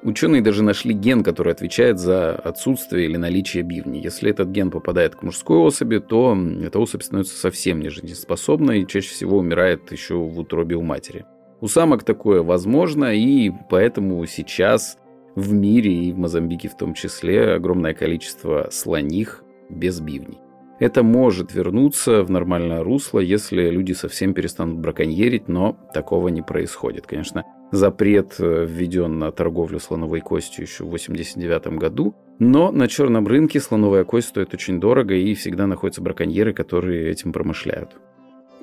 Ученые 0.05 0.43
даже 0.43 0.63
нашли 0.63 0.95
ген, 0.95 1.25
который 1.25 1.53
отвечает 1.53 1.99
за 1.99 2.37
отсутствие 2.37 3.07
или 3.07 3.17
наличие 3.17 3.65
бивни. 3.65 3.99
Если 3.99 4.31
этот 4.31 4.49
ген 4.51 4.71
попадает 4.71 5.17
к 5.17 5.25
мужской 5.25 5.59
особи, 5.59 5.99
то 5.99 6.39
эта 6.63 6.79
особь 6.79 7.03
становится 7.03 7.37
совсем 7.37 7.81
нежизнеспособной 7.81 8.83
и 8.83 8.87
чаще 8.87 9.11
всего 9.11 9.39
умирает 9.39 9.91
еще 9.91 10.15
в 10.15 10.39
утробе 10.39 10.77
у 10.77 10.83
матери. 10.83 11.25
У 11.63 11.69
самок 11.69 12.03
такое 12.03 12.43
возможно, 12.43 13.15
и 13.15 13.53
поэтому 13.71 14.27
сейчас 14.27 14.99
в 15.37 15.53
мире 15.53 15.93
и 15.93 16.13
в 16.13 16.19
Мозамбике 16.19 16.69
в 16.69 16.77
том 16.77 16.93
числе 16.93 17.55
огромное 17.55 17.95
количество 17.95 18.67
слоних 18.73 19.45
без 19.71 20.01
бивней. 20.01 20.41
Это 20.81 21.05
может 21.05 21.55
вернуться 21.55 22.25
в 22.25 22.31
нормальное 22.33 22.83
русло, 22.83 23.21
если 23.21 23.71
люди 23.71 23.93
совсем 23.93 24.35
перестанут 24.35 24.81
браконьерить, 24.81 25.47
но 25.47 25.79
такого 25.95 26.27
не 26.31 26.43
происходит. 26.43 27.07
Конечно, 27.07 27.45
запрет 27.71 28.35
э, 28.41 28.67
введен 28.69 29.21
на 29.21 29.31
торговлю 29.31 29.79
слоновой 29.79 30.21
костью 30.21 30.65
еще 30.65 30.83
в 30.83 30.89
1989 30.89 31.79
году, 31.79 32.17
но 32.41 32.73
на 32.73 32.89
черном 32.89 33.29
рынке 33.29 33.61
слоновая 33.61 34.03
кость 34.03 34.31
стоит 34.31 34.53
очень 34.53 34.81
дорого, 34.81 35.15
и 35.15 35.33
всегда 35.35 35.69
находятся 35.69 36.03
браконьеры, 36.03 36.53
которые 36.53 37.09
этим 37.09 37.33
промышляют. 37.33 38.01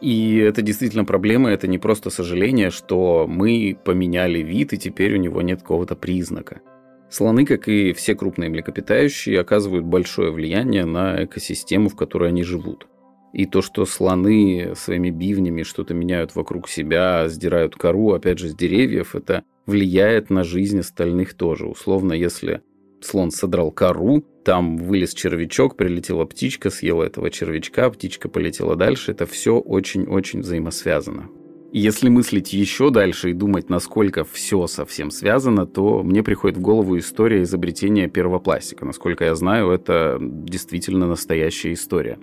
И 0.02 0.38
это 0.38 0.62
действительно 0.62 1.04
проблема, 1.04 1.50
это 1.50 1.68
не 1.68 1.78
просто 1.78 2.10
сожаление, 2.10 2.70
что 2.70 3.26
мы 3.28 3.78
поменяли 3.84 4.40
вид, 4.40 4.74
и 4.74 4.78
теперь 4.78 5.16
у 5.16 5.18
него 5.18 5.42
нет 5.42 5.62
какого-то 5.62 5.96
признака. 5.96 6.62
Слоны, 7.10 7.46
как 7.46 7.68
и 7.68 7.92
все 7.94 8.16
крупные 8.16 8.50
млекопитающие, 8.50 9.40
оказывают 9.40 9.86
большое 9.86 10.32
влияние 10.32 10.86
на 10.86 11.26
экосистему, 11.26 11.90
в 11.90 11.96
которой 11.96 12.30
они 12.30 12.44
живут. 12.44 12.88
И 13.34 13.46
то, 13.46 13.62
что 13.62 13.86
слоны 13.86 14.74
своими 14.76 15.10
бивнями 15.10 15.64
что-то 15.64 15.94
меняют 15.94 16.36
вокруг 16.36 16.70
себя, 16.70 17.28
сдирают 17.28 17.76
кору, 17.76 18.14
опять 18.14 18.40
же, 18.40 18.50
с 18.50 18.56
деревьев, 18.56 19.16
это 19.16 19.44
влияет 19.66 20.30
на 20.30 20.44
жизнь 20.44 20.80
остальных 20.80 21.34
тоже. 21.36 21.68
Условно, 21.68 22.14
если 22.14 22.62
слон 23.02 23.32
содрал 23.32 23.72
кору, 23.72 24.24
там 24.50 24.78
вылез 24.78 25.14
червячок, 25.14 25.76
прилетела 25.76 26.26
птичка, 26.26 26.72
съела 26.72 27.04
этого 27.04 27.30
червячка, 27.30 27.88
птичка 27.92 28.30
полетела 28.30 28.76
дальше, 28.76 29.12
это 29.12 29.28
все 29.28 29.60
очень-очень 29.60 30.40
взаимосвязано. 30.40 31.30
Если 31.72 32.10
мыслить 32.10 32.52
еще 32.52 32.90
дальше 32.90 33.30
и 33.30 33.34
думать, 33.34 33.70
насколько 33.70 34.24
все 34.24 34.66
совсем 34.66 35.12
связано, 35.12 35.68
то 35.68 36.02
мне 36.02 36.24
приходит 36.24 36.58
в 36.58 36.62
голову 36.62 36.98
история 36.98 37.44
изобретения 37.44 38.08
первого 38.08 38.40
пластика. 38.40 38.86
Насколько 38.86 39.26
я 39.26 39.36
знаю, 39.36 39.70
это 39.70 40.18
действительно 40.20 41.06
настоящая 41.06 41.74
история. 41.74 42.18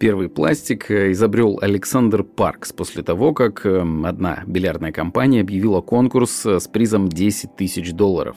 Первый 0.00 0.30
пластик 0.30 0.90
изобрел 0.90 1.58
Александр 1.60 2.24
Паркс 2.24 2.72
после 2.72 3.02
того, 3.02 3.34
как 3.34 3.66
эм, 3.66 4.06
одна 4.06 4.44
бильярдная 4.46 4.92
компания 4.92 5.42
объявила 5.42 5.82
конкурс 5.82 6.46
с 6.46 6.68
призом 6.68 7.10
10 7.10 7.54
тысяч 7.54 7.92
долларов. 7.92 8.36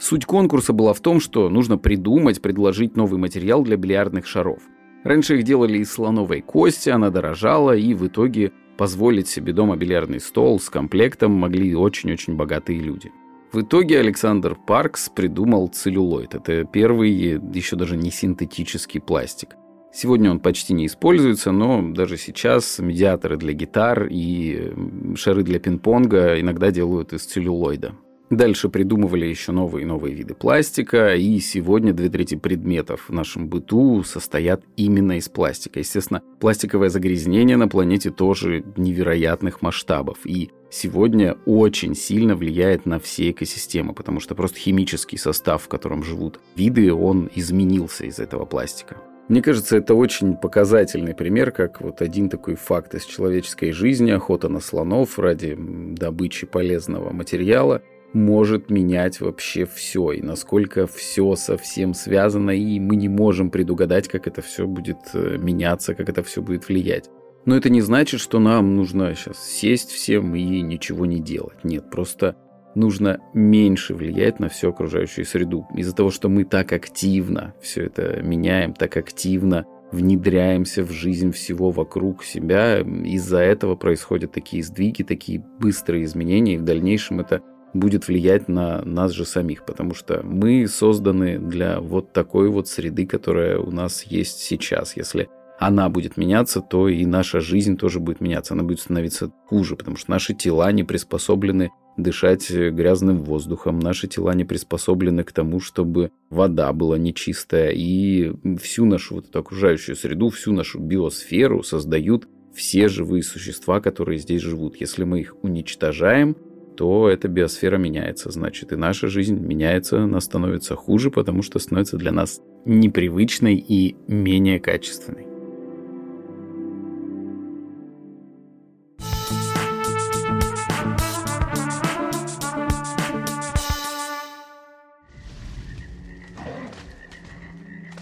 Суть 0.00 0.24
конкурса 0.24 0.72
была 0.72 0.94
в 0.94 1.00
том, 1.00 1.20
что 1.20 1.50
нужно 1.50 1.76
придумать, 1.76 2.40
предложить 2.40 2.96
новый 2.96 3.20
материал 3.20 3.62
для 3.62 3.76
бильярдных 3.76 4.26
шаров. 4.26 4.62
Раньше 5.04 5.36
их 5.36 5.42
делали 5.44 5.78
из 5.78 5.92
слоновой 5.92 6.40
кости, 6.40 6.88
она 6.88 7.10
дорожала, 7.10 7.76
и 7.76 7.92
в 7.92 8.06
итоге 8.06 8.50
позволить 8.78 9.28
себе 9.28 9.52
дома 9.52 9.76
бильярдный 9.76 10.20
стол 10.20 10.58
с 10.58 10.70
комплектом 10.70 11.32
могли 11.32 11.74
очень-очень 11.74 12.34
богатые 12.34 12.80
люди. 12.80 13.12
В 13.52 13.60
итоге 13.60 13.98
Александр 13.98 14.56
Паркс 14.66 15.10
придумал 15.10 15.68
целлюлоид. 15.68 16.34
Это 16.34 16.64
первый, 16.64 17.10
еще 17.52 17.76
даже 17.76 17.98
не 17.98 18.10
синтетический 18.10 19.02
пластик. 19.02 19.56
Сегодня 19.92 20.30
он 20.30 20.40
почти 20.40 20.72
не 20.72 20.86
используется, 20.86 21.52
но 21.52 21.82
даже 21.92 22.16
сейчас 22.16 22.78
медиаторы 22.78 23.36
для 23.36 23.52
гитар 23.52 24.06
и 24.10 24.72
шары 25.16 25.42
для 25.42 25.58
пинг-понга 25.58 26.40
иногда 26.40 26.70
делают 26.70 27.12
из 27.12 27.24
целлюлоида. 27.26 27.92
Дальше 28.30 28.68
придумывали 28.68 29.26
еще 29.26 29.50
новые 29.50 29.82
и 29.82 29.86
новые 29.86 30.14
виды 30.14 30.34
пластика, 30.34 31.16
и 31.16 31.40
сегодня 31.40 31.92
две 31.92 32.08
трети 32.08 32.36
предметов 32.36 33.06
в 33.08 33.12
нашем 33.12 33.48
быту 33.48 34.04
состоят 34.04 34.62
именно 34.76 35.18
из 35.18 35.28
пластика. 35.28 35.80
Естественно, 35.80 36.22
пластиковое 36.38 36.90
загрязнение 36.90 37.56
на 37.56 37.66
планете 37.66 38.10
тоже 38.10 38.64
невероятных 38.76 39.62
масштабов, 39.62 40.18
и 40.24 40.52
сегодня 40.70 41.38
очень 41.44 41.96
сильно 41.96 42.36
влияет 42.36 42.86
на 42.86 43.00
все 43.00 43.32
экосистемы, 43.32 43.94
потому 43.94 44.20
что 44.20 44.36
просто 44.36 44.60
химический 44.60 45.18
состав, 45.18 45.64
в 45.64 45.68
котором 45.68 46.04
живут 46.04 46.38
виды, 46.54 46.94
он 46.94 47.28
изменился 47.34 48.06
из 48.06 48.20
этого 48.20 48.44
пластика. 48.44 48.96
Мне 49.28 49.42
кажется, 49.42 49.76
это 49.76 49.94
очень 49.94 50.36
показательный 50.36 51.16
пример, 51.16 51.50
как 51.50 51.80
вот 51.80 52.00
один 52.00 52.28
такой 52.28 52.54
факт 52.54 52.94
из 52.94 53.04
человеческой 53.04 53.72
жизни, 53.72 54.12
охота 54.12 54.48
на 54.48 54.60
слонов 54.60 55.18
ради 55.18 55.56
добычи 55.58 56.46
полезного 56.46 57.12
материала– 57.12 57.82
может 58.12 58.70
менять 58.70 59.20
вообще 59.20 59.66
все, 59.66 60.12
и 60.12 60.22
насколько 60.22 60.86
все 60.86 61.34
совсем 61.36 61.94
связано, 61.94 62.50
и 62.50 62.80
мы 62.80 62.96
не 62.96 63.08
можем 63.08 63.50
предугадать, 63.50 64.08
как 64.08 64.26
это 64.26 64.42
все 64.42 64.66
будет 64.66 64.98
э, 65.14 65.36
меняться, 65.38 65.94
как 65.94 66.08
это 66.08 66.22
все 66.22 66.42
будет 66.42 66.68
влиять. 66.68 67.08
Но 67.46 67.56
это 67.56 67.70
не 67.70 67.80
значит, 67.80 68.20
что 68.20 68.38
нам 68.38 68.76
нужно 68.76 69.14
сейчас 69.14 69.42
сесть 69.42 69.90
всем 69.90 70.34
и 70.34 70.60
ничего 70.60 71.06
не 71.06 71.20
делать. 71.20 71.64
Нет, 71.64 71.90
просто 71.90 72.36
нужно 72.74 73.20
меньше 73.34 73.94
влиять 73.94 74.40
на 74.40 74.48
всю 74.48 74.70
окружающую 74.70 75.24
среду. 75.24 75.66
Из-за 75.74 75.94
того, 75.94 76.10
что 76.10 76.28
мы 76.28 76.44
так 76.44 76.72
активно 76.72 77.54
все 77.60 77.84
это 77.84 78.20
меняем, 78.22 78.74
так 78.74 78.96
активно 78.96 79.66
внедряемся 79.90 80.84
в 80.84 80.92
жизнь 80.92 81.32
всего 81.32 81.70
вокруг 81.70 82.22
себя, 82.24 82.80
из-за 82.80 83.38
этого 83.38 83.74
происходят 83.74 84.32
такие 84.32 84.62
сдвиги, 84.62 85.02
такие 85.02 85.44
быстрые 85.58 86.04
изменения, 86.04 86.54
и 86.54 86.58
в 86.58 86.62
дальнейшем 86.62 87.20
это 87.20 87.42
будет 87.72 88.08
влиять 88.08 88.48
на 88.48 88.82
нас 88.84 89.12
же 89.12 89.24
самих, 89.24 89.64
потому 89.64 89.94
что 89.94 90.22
мы 90.22 90.66
созданы 90.66 91.38
для 91.38 91.80
вот 91.80 92.12
такой 92.12 92.48
вот 92.48 92.68
среды, 92.68 93.06
которая 93.06 93.58
у 93.58 93.70
нас 93.70 94.04
есть 94.04 94.40
сейчас. 94.40 94.96
Если 94.96 95.28
она 95.58 95.90
будет 95.90 96.16
меняться, 96.16 96.62
то 96.62 96.88
и 96.88 97.04
наша 97.04 97.40
жизнь 97.40 97.76
тоже 97.76 98.00
будет 98.00 98.20
меняться. 98.20 98.54
Она 98.54 98.62
будет 98.62 98.80
становиться 98.80 99.30
хуже, 99.46 99.76
потому 99.76 99.96
что 99.96 100.10
наши 100.10 100.34
тела 100.34 100.72
не 100.72 100.84
приспособлены 100.84 101.70
дышать 101.98 102.50
грязным 102.50 103.22
воздухом. 103.22 103.78
Наши 103.78 104.08
тела 104.08 104.34
не 104.34 104.44
приспособлены 104.44 105.22
к 105.22 105.32
тому, 105.32 105.60
чтобы 105.60 106.12
вода 106.30 106.72
была 106.72 106.96
нечистая. 106.96 107.72
И 107.72 108.32
всю 108.58 108.86
нашу 108.86 109.16
вот 109.16 109.28
эту 109.28 109.38
окружающую 109.38 109.96
среду, 109.96 110.30
всю 110.30 110.52
нашу 110.52 110.80
биосферу 110.80 111.62
создают 111.62 112.26
все 112.54 112.88
живые 112.88 113.22
существа, 113.22 113.80
которые 113.80 114.18
здесь 114.18 114.40
живут. 114.40 114.76
Если 114.80 115.04
мы 115.04 115.20
их 115.20 115.36
уничтожаем, 115.42 116.36
то 116.80 117.10
эта 117.10 117.28
биосфера 117.28 117.76
меняется. 117.76 118.30
Значит, 118.30 118.72
и 118.72 118.76
наша 118.76 119.08
жизнь 119.08 119.38
меняется, 119.38 120.02
она 120.02 120.18
становится 120.18 120.76
хуже, 120.76 121.10
потому 121.10 121.42
что 121.42 121.58
становится 121.58 121.98
для 121.98 122.10
нас 122.10 122.40
непривычной 122.64 123.56
и 123.56 123.96
менее 124.08 124.58
качественной. 124.58 125.26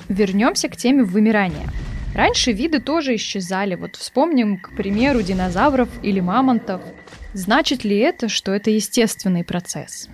Вернемся 0.09 0.69
к 0.69 0.77
теме 0.77 1.03
вымирания. 1.03 1.67
Раньше 2.15 2.53
виды 2.53 2.79
тоже 2.79 3.17
исчезали. 3.17 3.75
Вот 3.75 3.97
вспомним, 3.97 4.57
к 4.57 4.71
примеру, 4.77 5.23
динозавров 5.23 5.89
или 6.05 6.21
мамонтов. 6.21 6.81
Значит 7.33 7.85
ли 7.85 7.97
это, 7.99 8.29
что 8.29 8.53
это 8.53 8.71
естественный 8.71 9.45
процесс? 9.45 10.09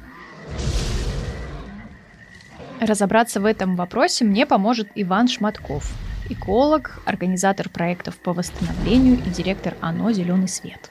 Разобраться 2.80 3.40
в 3.40 3.44
этом 3.44 3.76
вопросе 3.76 4.24
мне 4.24 4.46
поможет 4.46 4.88
Иван 4.94 5.28
Шматков, 5.28 5.90
эколог, 6.28 7.00
организатор 7.06 7.68
проектов 7.68 8.16
по 8.16 8.32
восстановлению 8.32 9.16
и 9.24 9.30
директор 9.30 9.76
ОНО 9.80 10.12
«Зеленый 10.12 10.48
свет». 10.48 10.90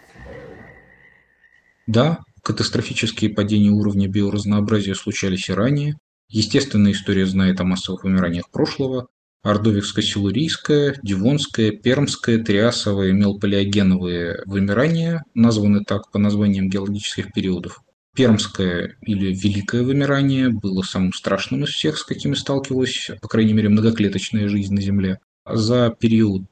Да, 1.85 2.19
Катастрофические 2.43 3.29
падения 3.29 3.69
уровня 3.69 4.09
биоразнообразия 4.09 4.95
случались 4.95 5.47
и 5.47 5.53
ранее. 5.53 5.95
Естественная 6.27 6.91
история 6.91 7.25
знает 7.25 7.61
о 7.61 7.63
массовых 7.63 8.03
вымираниях 8.03 8.51
прошлого. 8.51 9.07
Ордовикско-силурийское, 9.43 10.97
Дивонское, 11.03 11.71
Пермское, 11.71 12.41
Триасовое, 12.41 13.11
Мелпалеогеновые 13.11 14.43
вымирания 14.45 15.23
названы 15.33 15.83
так 15.83 16.11
по 16.11 16.19
названиям 16.19 16.69
геологических 16.69 17.33
периодов. 17.33 17.81
Пермское 18.15 18.95
или 19.01 19.33
Великое 19.33 19.83
вымирание 19.83 20.49
было 20.49 20.83
самым 20.83 21.13
страшным 21.13 21.63
из 21.63 21.69
всех, 21.69 21.97
с 21.97 22.03
какими 22.03 22.35
сталкивалась, 22.35 23.09
по 23.21 23.27
крайней 23.27 23.53
мере, 23.53 23.69
многоклеточная 23.69 24.47
жизнь 24.47 24.73
на 24.73 24.81
Земле. 24.81 25.19
За 25.45 25.89
период 25.89 26.45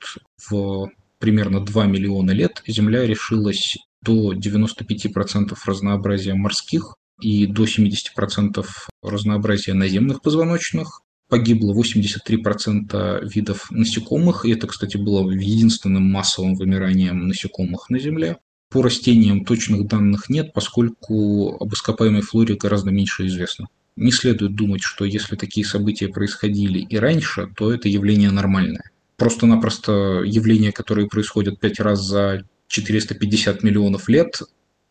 в 0.50 0.90
примерно 1.20 1.64
2 1.64 1.86
миллиона 1.86 2.32
лет 2.32 2.64
Земля 2.68 3.06
решилась 3.06 3.78
до 4.02 4.34
95% 4.34 5.56
разнообразия 5.66 6.34
морских 6.34 6.96
и 7.22 7.46
до 7.46 7.66
70% 7.66 8.66
разнообразия 9.04 9.74
наземных 9.74 10.22
позвоночных, 10.24 11.02
погибло 11.32 11.74
83% 11.74 13.26
видов 13.26 13.72
насекомых, 13.72 14.44
и 14.44 14.52
это, 14.52 14.68
кстати, 14.68 14.98
было 14.98 15.32
единственным 15.32 16.04
массовым 16.04 16.56
вымиранием 16.56 17.26
насекомых 17.30 17.90
на 17.90 18.00
Земле. 18.00 18.38
По 18.70 18.82
растениям 18.82 19.46
точных 19.46 19.88
данных 19.88 20.28
нет, 20.28 20.52
поскольку 20.52 21.56
об 21.58 21.74
ископаемой 21.74 22.22
флоре 22.22 22.56
гораздо 22.56 22.92
меньше 22.92 23.28
известно. 23.28 23.70
Не 23.96 24.12
следует 24.12 24.56
думать, 24.56 24.82
что 24.84 25.06
если 25.06 25.38
такие 25.38 25.66
события 25.66 26.10
происходили 26.10 26.80
и 26.80 26.98
раньше, 26.98 27.48
то 27.56 27.74
это 27.74 27.88
явление 27.88 28.32
нормальное. 28.32 28.92
Просто-напросто 29.16 30.24
явления, 30.26 30.74
которые 30.74 31.08
происходят 31.08 31.62
пять 31.62 31.80
раз 31.80 32.02
за 32.02 32.44
450 32.68 33.64
миллионов 33.64 34.10
лет, 34.10 34.42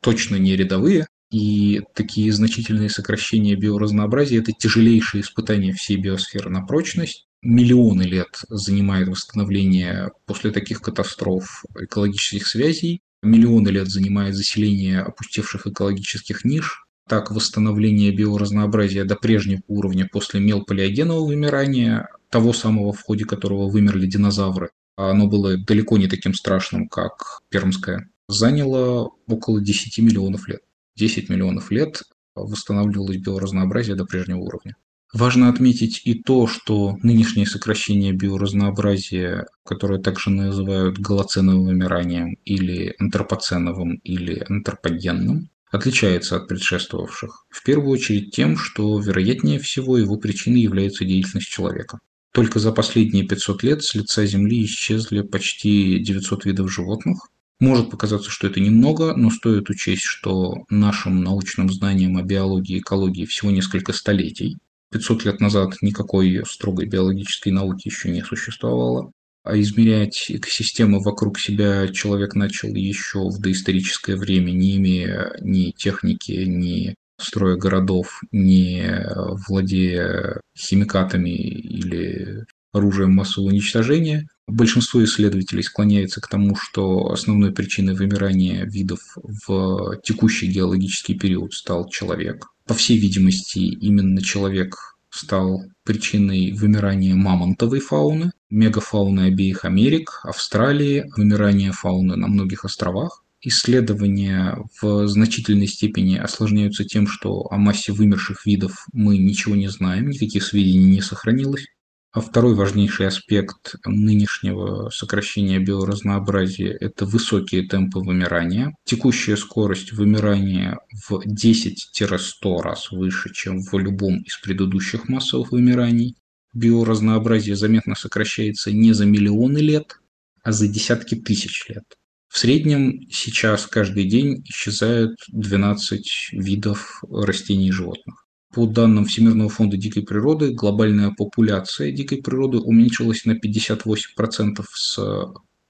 точно 0.00 0.36
не 0.36 0.56
рядовые, 0.56 1.06
и 1.30 1.82
такие 1.94 2.32
значительные 2.32 2.90
сокращения 2.90 3.54
биоразнообразия– 3.54 4.38
это 4.40 4.52
тяжелейшее 4.52 5.22
испытание 5.22 5.72
всей 5.72 5.96
биосферы 5.96 6.50
на 6.50 6.62
прочность. 6.62 7.26
Миллионы 7.42 8.02
лет 8.02 8.42
занимает 8.48 9.08
восстановление 9.08 10.10
после 10.26 10.50
таких 10.50 10.82
катастроф 10.82 11.64
экологических 11.78 12.46
связей. 12.46 13.00
Миллионы 13.22 13.68
лет 13.68 13.88
занимает 13.88 14.34
заселение 14.34 15.00
опустевших 15.00 15.66
экологических 15.66 16.44
ниш. 16.44 16.84
Так, 17.08 17.30
восстановление 17.30 18.12
биоразнообразия 18.12 19.04
до 19.04 19.16
прежнего 19.16 19.62
уровня 19.68 20.08
после 20.10 20.40
мелполиогенового 20.40 21.26
вымирания, 21.26 22.08
того 22.28 22.52
самого, 22.52 22.92
в 22.92 23.02
ходе 23.02 23.24
которого 23.24 23.68
вымерли 23.68 24.06
динозавры, 24.06 24.70
оно 24.96 25.26
было 25.26 25.56
далеко 25.56 25.96
не 25.96 26.08
таким 26.08 26.34
страшным, 26.34 26.88
как 26.88 27.40
пермское, 27.48 28.08
заняло 28.28 29.10
около 29.26 29.60
10 29.60 29.98
миллионов 29.98 30.46
лет. 30.46 30.60
10 30.96 31.28
миллионов 31.28 31.70
лет 31.70 32.02
восстанавливалось 32.34 33.18
биоразнообразие 33.18 33.96
до 33.96 34.04
прежнего 34.04 34.38
уровня. 34.38 34.76
Важно 35.12 35.48
отметить 35.48 36.02
и 36.04 36.14
то, 36.14 36.46
что 36.46 36.96
нынешнее 37.02 37.44
сокращение 37.44 38.12
биоразнообразия, 38.12 39.46
которое 39.64 40.00
также 40.00 40.30
называют 40.30 41.00
голоценовым 41.00 41.64
вымиранием 41.64 42.36
или 42.44 42.94
антропоценовым 42.98 43.96
или 44.04 44.44
антропогенным, 44.48 45.50
отличается 45.72 46.36
от 46.36 46.46
предшествовавших. 46.46 47.46
В 47.48 47.64
первую 47.64 47.90
очередь 47.90 48.30
тем, 48.32 48.56
что, 48.56 49.00
вероятнее 49.00 49.58
всего, 49.58 49.98
его 49.98 50.16
причиной 50.16 50.60
является 50.60 51.04
деятельность 51.04 51.48
человека. 51.48 51.98
Только 52.32 52.60
за 52.60 52.70
последние 52.70 53.26
500 53.26 53.62
лет 53.64 53.82
с 53.82 53.94
лица 53.94 54.24
Земли 54.26 54.64
исчезли 54.64 55.22
почти 55.22 55.98
900 55.98 56.44
видов 56.44 56.70
животных, 56.70 57.18
может 57.60 57.90
показаться, 57.90 58.30
что 58.30 58.46
это 58.46 58.58
немного, 58.58 59.14
но 59.14 59.30
стоит 59.30 59.70
учесть, 59.70 60.02
что 60.02 60.64
нашим 60.68 61.22
научным 61.22 61.70
знаниям 61.70 62.16
о 62.16 62.22
биологии 62.22 62.76
и 62.76 62.80
экологии 62.80 63.26
всего 63.26 63.50
несколько 63.50 63.92
столетий. 63.92 64.58
500 64.92 65.24
лет 65.24 65.40
назад 65.40 65.74
никакой 65.82 66.42
строгой 66.46 66.86
биологической 66.86 67.50
науки 67.50 67.88
еще 67.88 68.10
не 68.10 68.22
существовало. 68.22 69.12
А 69.42 69.58
измерять 69.58 70.26
экосистемы 70.30 71.00
вокруг 71.00 71.38
себя 71.38 71.88
человек 71.88 72.34
начал 72.34 72.68
еще 72.68 73.20
в 73.28 73.40
доисторическое 73.40 74.16
время, 74.16 74.50
не 74.50 74.76
имея 74.76 75.32
ни 75.40 75.70
техники, 75.70 76.32
ни 76.32 76.94
строя 77.18 77.56
городов, 77.56 78.20
не 78.32 79.06
владея 79.48 80.40
химикатами 80.58 81.30
или 81.30 82.44
оружием 82.72 83.14
массового 83.14 83.50
уничтожения. 83.50 84.26
Большинство 84.46 85.02
исследователей 85.04 85.62
склоняется 85.62 86.20
к 86.20 86.28
тому, 86.28 86.56
что 86.56 87.12
основной 87.12 87.52
причиной 87.52 87.94
вымирания 87.94 88.64
видов 88.64 89.00
в 89.16 90.00
текущий 90.02 90.48
геологический 90.48 91.18
период 91.18 91.54
стал 91.54 91.88
человек. 91.88 92.46
По 92.66 92.74
всей 92.74 92.98
видимости, 92.98 93.58
именно 93.58 94.22
человек 94.22 94.76
стал 95.10 95.62
причиной 95.84 96.52
вымирания 96.52 97.14
мамонтовой 97.14 97.80
фауны, 97.80 98.32
мегафауны 98.48 99.22
обеих 99.22 99.64
Америк, 99.64 100.20
Австралии, 100.22 101.04
вымирания 101.16 101.72
фауны 101.72 102.16
на 102.16 102.28
многих 102.28 102.64
островах. 102.64 103.22
Исследования 103.42 104.58
в 104.80 105.08
значительной 105.08 105.66
степени 105.66 106.16
осложняются 106.16 106.84
тем, 106.84 107.06
что 107.06 107.46
о 107.50 107.56
массе 107.56 107.92
вымерших 107.92 108.44
видов 108.44 108.86
мы 108.92 109.16
ничего 109.16 109.56
не 109.56 109.68
знаем, 109.68 110.10
никаких 110.10 110.44
сведений 110.44 110.90
не 110.90 111.00
сохранилось. 111.00 111.66
А 112.12 112.20
второй 112.20 112.56
важнейший 112.56 113.06
аспект 113.06 113.76
нынешнего 113.86 114.90
сокращения 114.90 115.60
биоразнообразия– 115.60 116.76
это 116.80 117.06
высокие 117.06 117.68
темпы 117.68 118.00
вымирания. 118.00 118.74
Текущая 118.84 119.36
скорость 119.36 119.92
вымирания 119.92 120.80
в 121.08 121.24
10-100 121.24 122.62
раз 122.62 122.90
выше, 122.90 123.32
чем 123.32 123.62
в 123.62 123.78
любом 123.78 124.22
из 124.22 124.38
предыдущих 124.38 125.08
массовых 125.08 125.52
вымираний. 125.52 126.16
Биоразнообразие 126.52 127.54
заметно 127.54 127.94
сокращается 127.94 128.72
не 128.72 128.92
за 128.92 129.06
миллионы 129.06 129.58
лет, 129.58 130.00
а 130.42 130.50
за 130.50 130.66
десятки 130.66 131.14
тысяч 131.14 131.68
лет. 131.68 131.84
В 132.26 132.38
среднем 132.38 133.08
сейчас 133.08 133.68
каждый 133.68 134.08
день 134.08 134.42
исчезают 134.48 135.16
12 135.28 136.30
видов 136.32 137.04
растений 137.08 137.68
и 137.68 137.72
животных. 137.72 138.26
По 138.52 138.66
данным 138.66 139.04
Всемирного 139.04 139.48
фонда 139.48 139.76
дикой 139.76 140.02
природы, 140.02 140.52
глобальная 140.52 141.10
популяция 141.10 141.92
дикой 141.92 142.18
природы 142.18 142.58
уменьшилась 142.58 143.24
на 143.24 143.32
58% 143.32 144.64
с 144.72 144.98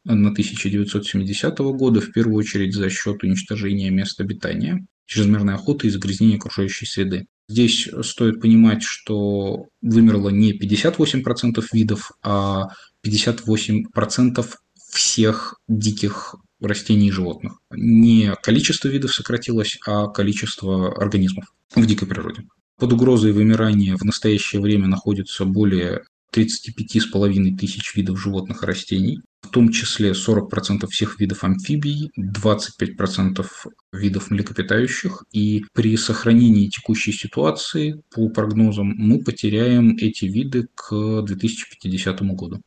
на 0.04 0.30
1970 0.30 1.58
года, 1.58 2.00
в 2.00 2.12
первую 2.12 2.36
очередь 2.36 2.74
за 2.74 2.88
счет 2.88 3.22
уничтожения 3.22 3.90
мест 3.90 4.18
обитания, 4.20 4.86
чрезмерной 5.06 5.54
охоты 5.54 5.86
и 5.88 5.90
загрязнения 5.90 6.36
окружающей 6.36 6.86
среды. 6.86 7.26
Здесь 7.48 7.88
стоит 8.02 8.40
понимать, 8.40 8.82
что 8.82 9.66
вымерло 9.82 10.30
не 10.30 10.56
58% 10.56 11.62
видов, 11.72 12.12
а 12.22 12.68
58% 13.04 14.46
всех 14.90 15.60
диких 15.68 16.36
растений 16.60 17.08
и 17.08 17.12
животных. 17.12 17.60
Не 17.70 18.34
количество 18.42 18.88
видов 18.88 19.12
сократилось, 19.12 19.78
а 19.86 20.06
количество 20.08 20.94
организмов 20.94 21.46
в 21.74 21.84
дикой 21.86 22.08
природе. 22.08 22.44
Под 22.80 22.94
угрозой 22.94 23.32
вымирания 23.32 23.94
в 23.94 24.04
настоящее 24.04 24.62
время 24.62 24.86
находится 24.86 25.44
более 25.44 26.04
35,5 26.34 27.56
тысяч 27.58 27.94
видов 27.94 28.18
животных 28.18 28.62
и 28.62 28.66
растений, 28.66 29.20
в 29.42 29.50
том 29.50 29.70
числе 29.70 30.12
40% 30.12 30.86
всех 30.88 31.20
видов 31.20 31.44
амфибий, 31.44 32.10
25% 32.18 33.46
видов 33.92 34.30
млекопитающих. 34.30 35.24
И 35.30 35.62
при 35.74 35.94
сохранении 35.98 36.68
текущей 36.68 37.12
ситуации, 37.12 38.00
по 38.14 38.30
прогнозам, 38.30 38.94
мы 38.96 39.22
потеряем 39.22 39.96
эти 40.00 40.24
виды 40.24 40.68
к 40.74 41.20
2050 41.22 42.22
году. 42.34 42.62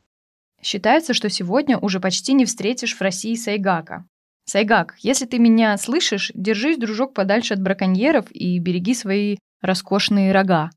Считается, 0.62 1.12
что 1.12 1.28
сегодня 1.28 1.76
уже 1.76 1.98
почти 1.98 2.34
не 2.34 2.44
встретишь 2.44 2.94
в 2.94 3.00
России 3.00 3.34
сайгака. 3.34 4.04
Сайгак, 4.46 4.94
если 5.00 5.24
ты 5.24 5.38
меня 5.38 5.76
слышишь, 5.78 6.30
держись, 6.34 6.78
дружок, 6.78 7.14
подальше 7.14 7.54
от 7.54 7.62
браконьеров 7.62 8.26
и 8.30 8.58
береги 8.58 8.94
свои 8.94 9.38
роскошные 9.64 10.30
рога. 10.32 10.70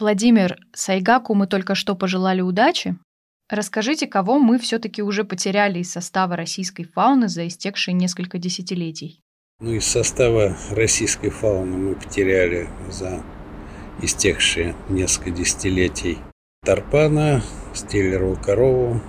Владимир, 0.00 0.58
Сайгаку 0.74 1.34
мы 1.34 1.46
только 1.46 1.74
что 1.74 1.94
пожелали 1.94 2.40
удачи. 2.40 2.96
Расскажите, 3.48 4.06
кого 4.06 4.38
мы 4.38 4.58
все-таки 4.58 5.02
уже 5.02 5.24
потеряли 5.24 5.80
из 5.80 5.92
состава 5.92 6.36
российской 6.36 6.84
фауны 6.84 7.28
за 7.28 7.46
истекшие 7.46 7.94
несколько 7.94 8.38
десятилетий? 8.38 9.20
Ну, 9.60 9.72
из 9.72 9.86
состава 9.86 10.56
российской 10.70 11.30
фауны 11.30 11.76
мы 11.76 11.94
потеряли 11.94 12.68
за 12.90 13.22
истекшие 14.02 14.74
несколько 14.88 15.30
десятилетий 15.30 16.18
Тарпана, 16.64 17.42
стеллеровую 17.74 18.36
корову, 18.36 19.00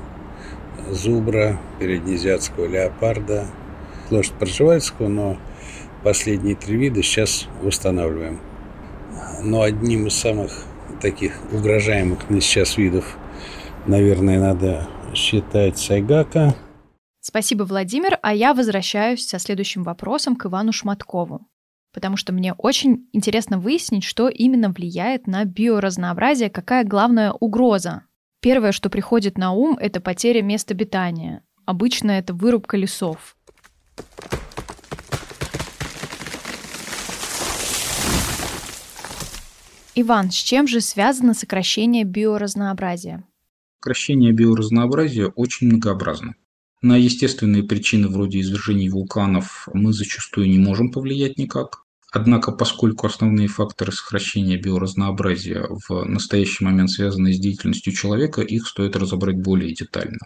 зубра, 0.91 1.59
переднеазиатского 1.79 2.65
леопарда, 2.67 3.47
лошадь 4.11 4.33
пржевальского, 4.33 5.07
но 5.07 5.37
последние 6.03 6.55
три 6.55 6.77
вида 6.77 7.01
сейчас 7.01 7.47
восстанавливаем. 7.61 8.39
Но 9.43 9.61
одним 9.61 10.07
из 10.07 10.15
самых 10.15 10.65
таких 11.01 11.33
угрожаемых 11.51 12.29
на 12.29 12.41
сейчас 12.41 12.77
видов 12.77 13.17
наверное, 13.87 14.39
надо 14.39 14.87
считать 15.13 15.77
Сайгака. 15.77 16.55
Спасибо, 17.21 17.63
Владимир. 17.63 18.19
А 18.21 18.33
я 18.33 18.53
возвращаюсь 18.53 19.25
со 19.25 19.39
следующим 19.39 19.83
вопросом 19.83 20.35
к 20.35 20.45
Ивану 20.45 20.71
Шматкову. 20.71 21.47
Потому 21.93 22.17
что 22.17 22.33
мне 22.33 22.53
очень 22.53 23.07
интересно 23.13 23.57
выяснить, 23.57 24.03
что 24.03 24.27
именно 24.27 24.69
влияет 24.69 25.27
на 25.27 25.45
биоразнообразие, 25.45 26.49
какая 26.49 26.83
главная 26.83 27.31
угроза. 27.31 28.03
Первое, 28.45 28.73
что 28.73 28.91
приходит 28.91 29.39
на 29.39 29.53
ум, 29.53 29.75
это 29.75 29.99
потеря 29.99 30.43
места 30.43 30.75
обитания. 30.75 31.41
Обычно 31.65 32.11
это 32.11 32.31
вырубка 32.31 32.77
лесов. 32.77 33.35
Иван, 39.95 40.29
с 40.29 40.35
чем 40.35 40.67
же 40.67 40.79
связано 40.79 41.33
сокращение 41.33 42.03
биоразнообразия? 42.03 43.23
Сокращение 43.79 44.31
биоразнообразия 44.31 45.29
очень 45.29 45.65
многообразно. 45.65 46.35
На 46.83 46.97
естественные 46.97 47.63
причины 47.63 48.09
вроде 48.09 48.41
извержений 48.41 48.89
вулканов 48.89 49.67
мы 49.73 49.91
зачастую 49.91 50.49
не 50.49 50.59
можем 50.59 50.91
повлиять 50.91 51.39
никак. 51.39 51.84
Однако, 52.15 52.53
поскольку 52.53 53.07
основные 53.07 53.49
факторы 53.49 53.91
сокращения 53.91 54.55
биоразнообразия 54.55 55.67
в 55.67 56.05
настоящий 56.05 56.63
момент 56.63 56.89
связаны 56.89 57.33
с 57.33 57.37
деятельностью 57.37 57.91
человека, 57.91 58.41
их 58.41 58.67
стоит 58.67 58.95
разобрать 58.95 59.35
более 59.35 59.75
детально. 59.75 60.19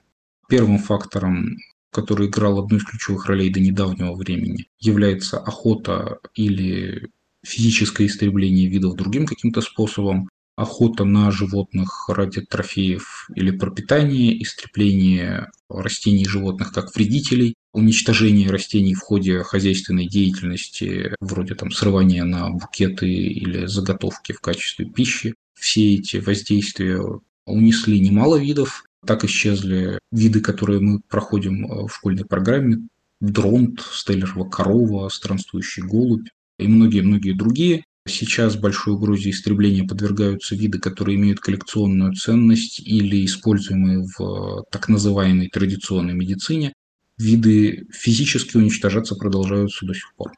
Первым 0.47 0.77
фактором, 0.77 1.57
который 1.91 2.27
играл 2.27 2.59
одну 2.59 2.77
из 2.77 2.83
ключевых 2.83 3.25
ролей 3.25 3.49
до 3.49 3.59
недавнего 3.59 4.13
времени, 4.13 4.67
является 4.77 5.39
охота 5.39 6.19
или 6.35 7.09
физическое 7.43 8.05
истребление 8.05 8.69
видов 8.69 8.95
другим 8.95 9.25
каким-то 9.25 9.61
способом, 9.61 10.29
охота 10.59 11.05
на 11.05 11.31
животных 11.31 12.09
ради 12.09 12.41
трофеев 12.41 13.29
или 13.33 13.51
пропитания, 13.51 14.37
истребление 14.43 15.49
растений 15.69 16.23
и 16.23 16.27
животных 16.27 16.73
как 16.73 16.93
вредителей, 16.93 17.53
уничтожение 17.71 18.49
растений 18.49 18.93
в 18.93 18.99
ходе 18.99 19.41
хозяйственной 19.43 20.07
деятельности, 20.07 21.15
вроде 21.21 21.55
там 21.55 21.71
срывания 21.71 22.25
на 22.25 22.49
букеты 22.49 23.09
или 23.09 23.67
заготовки 23.67 24.33
в 24.33 24.41
качестве 24.41 24.85
пищи. 24.85 25.33
Все 25.53 25.95
эти 25.95 26.17
воздействия 26.17 27.01
унесли 27.45 27.99
немало 27.99 28.35
видов. 28.35 28.83
Так 29.05 29.23
исчезли 29.23 29.97
виды, 30.11 30.41
которые 30.41 30.81
мы 30.81 30.99
проходим 31.07 31.87
в 31.87 31.89
школьной 31.89 32.25
программе. 32.25 32.89
Дронт, 33.21 33.79
стеллерова 33.93 34.49
корова, 34.49 35.07
странствующий 35.07 35.83
голубь 35.83 36.27
и 36.57 36.67
многие-многие 36.67 37.31
другие. 37.31 37.85
Сейчас 38.09 38.57
большой 38.57 38.95
угрозе 38.95 39.29
истребления 39.29 39.87
подвергаются 39.87 40.55
виды, 40.55 40.79
которые 40.79 41.15
имеют 41.15 41.39
коллекционную 41.39 42.13
ценность 42.13 42.79
или 42.79 43.23
используемые 43.23 44.05
в 44.17 44.65
так 44.71 44.89
называемой 44.89 45.49
традиционной 45.49 46.13
медицине. 46.13 46.73
Виды 47.17 47.87
физически 47.91 48.57
уничтожаться 48.57 49.15
продолжаются 49.15 49.85
до 49.85 49.93
сих 49.93 50.13
пор. 50.15 50.31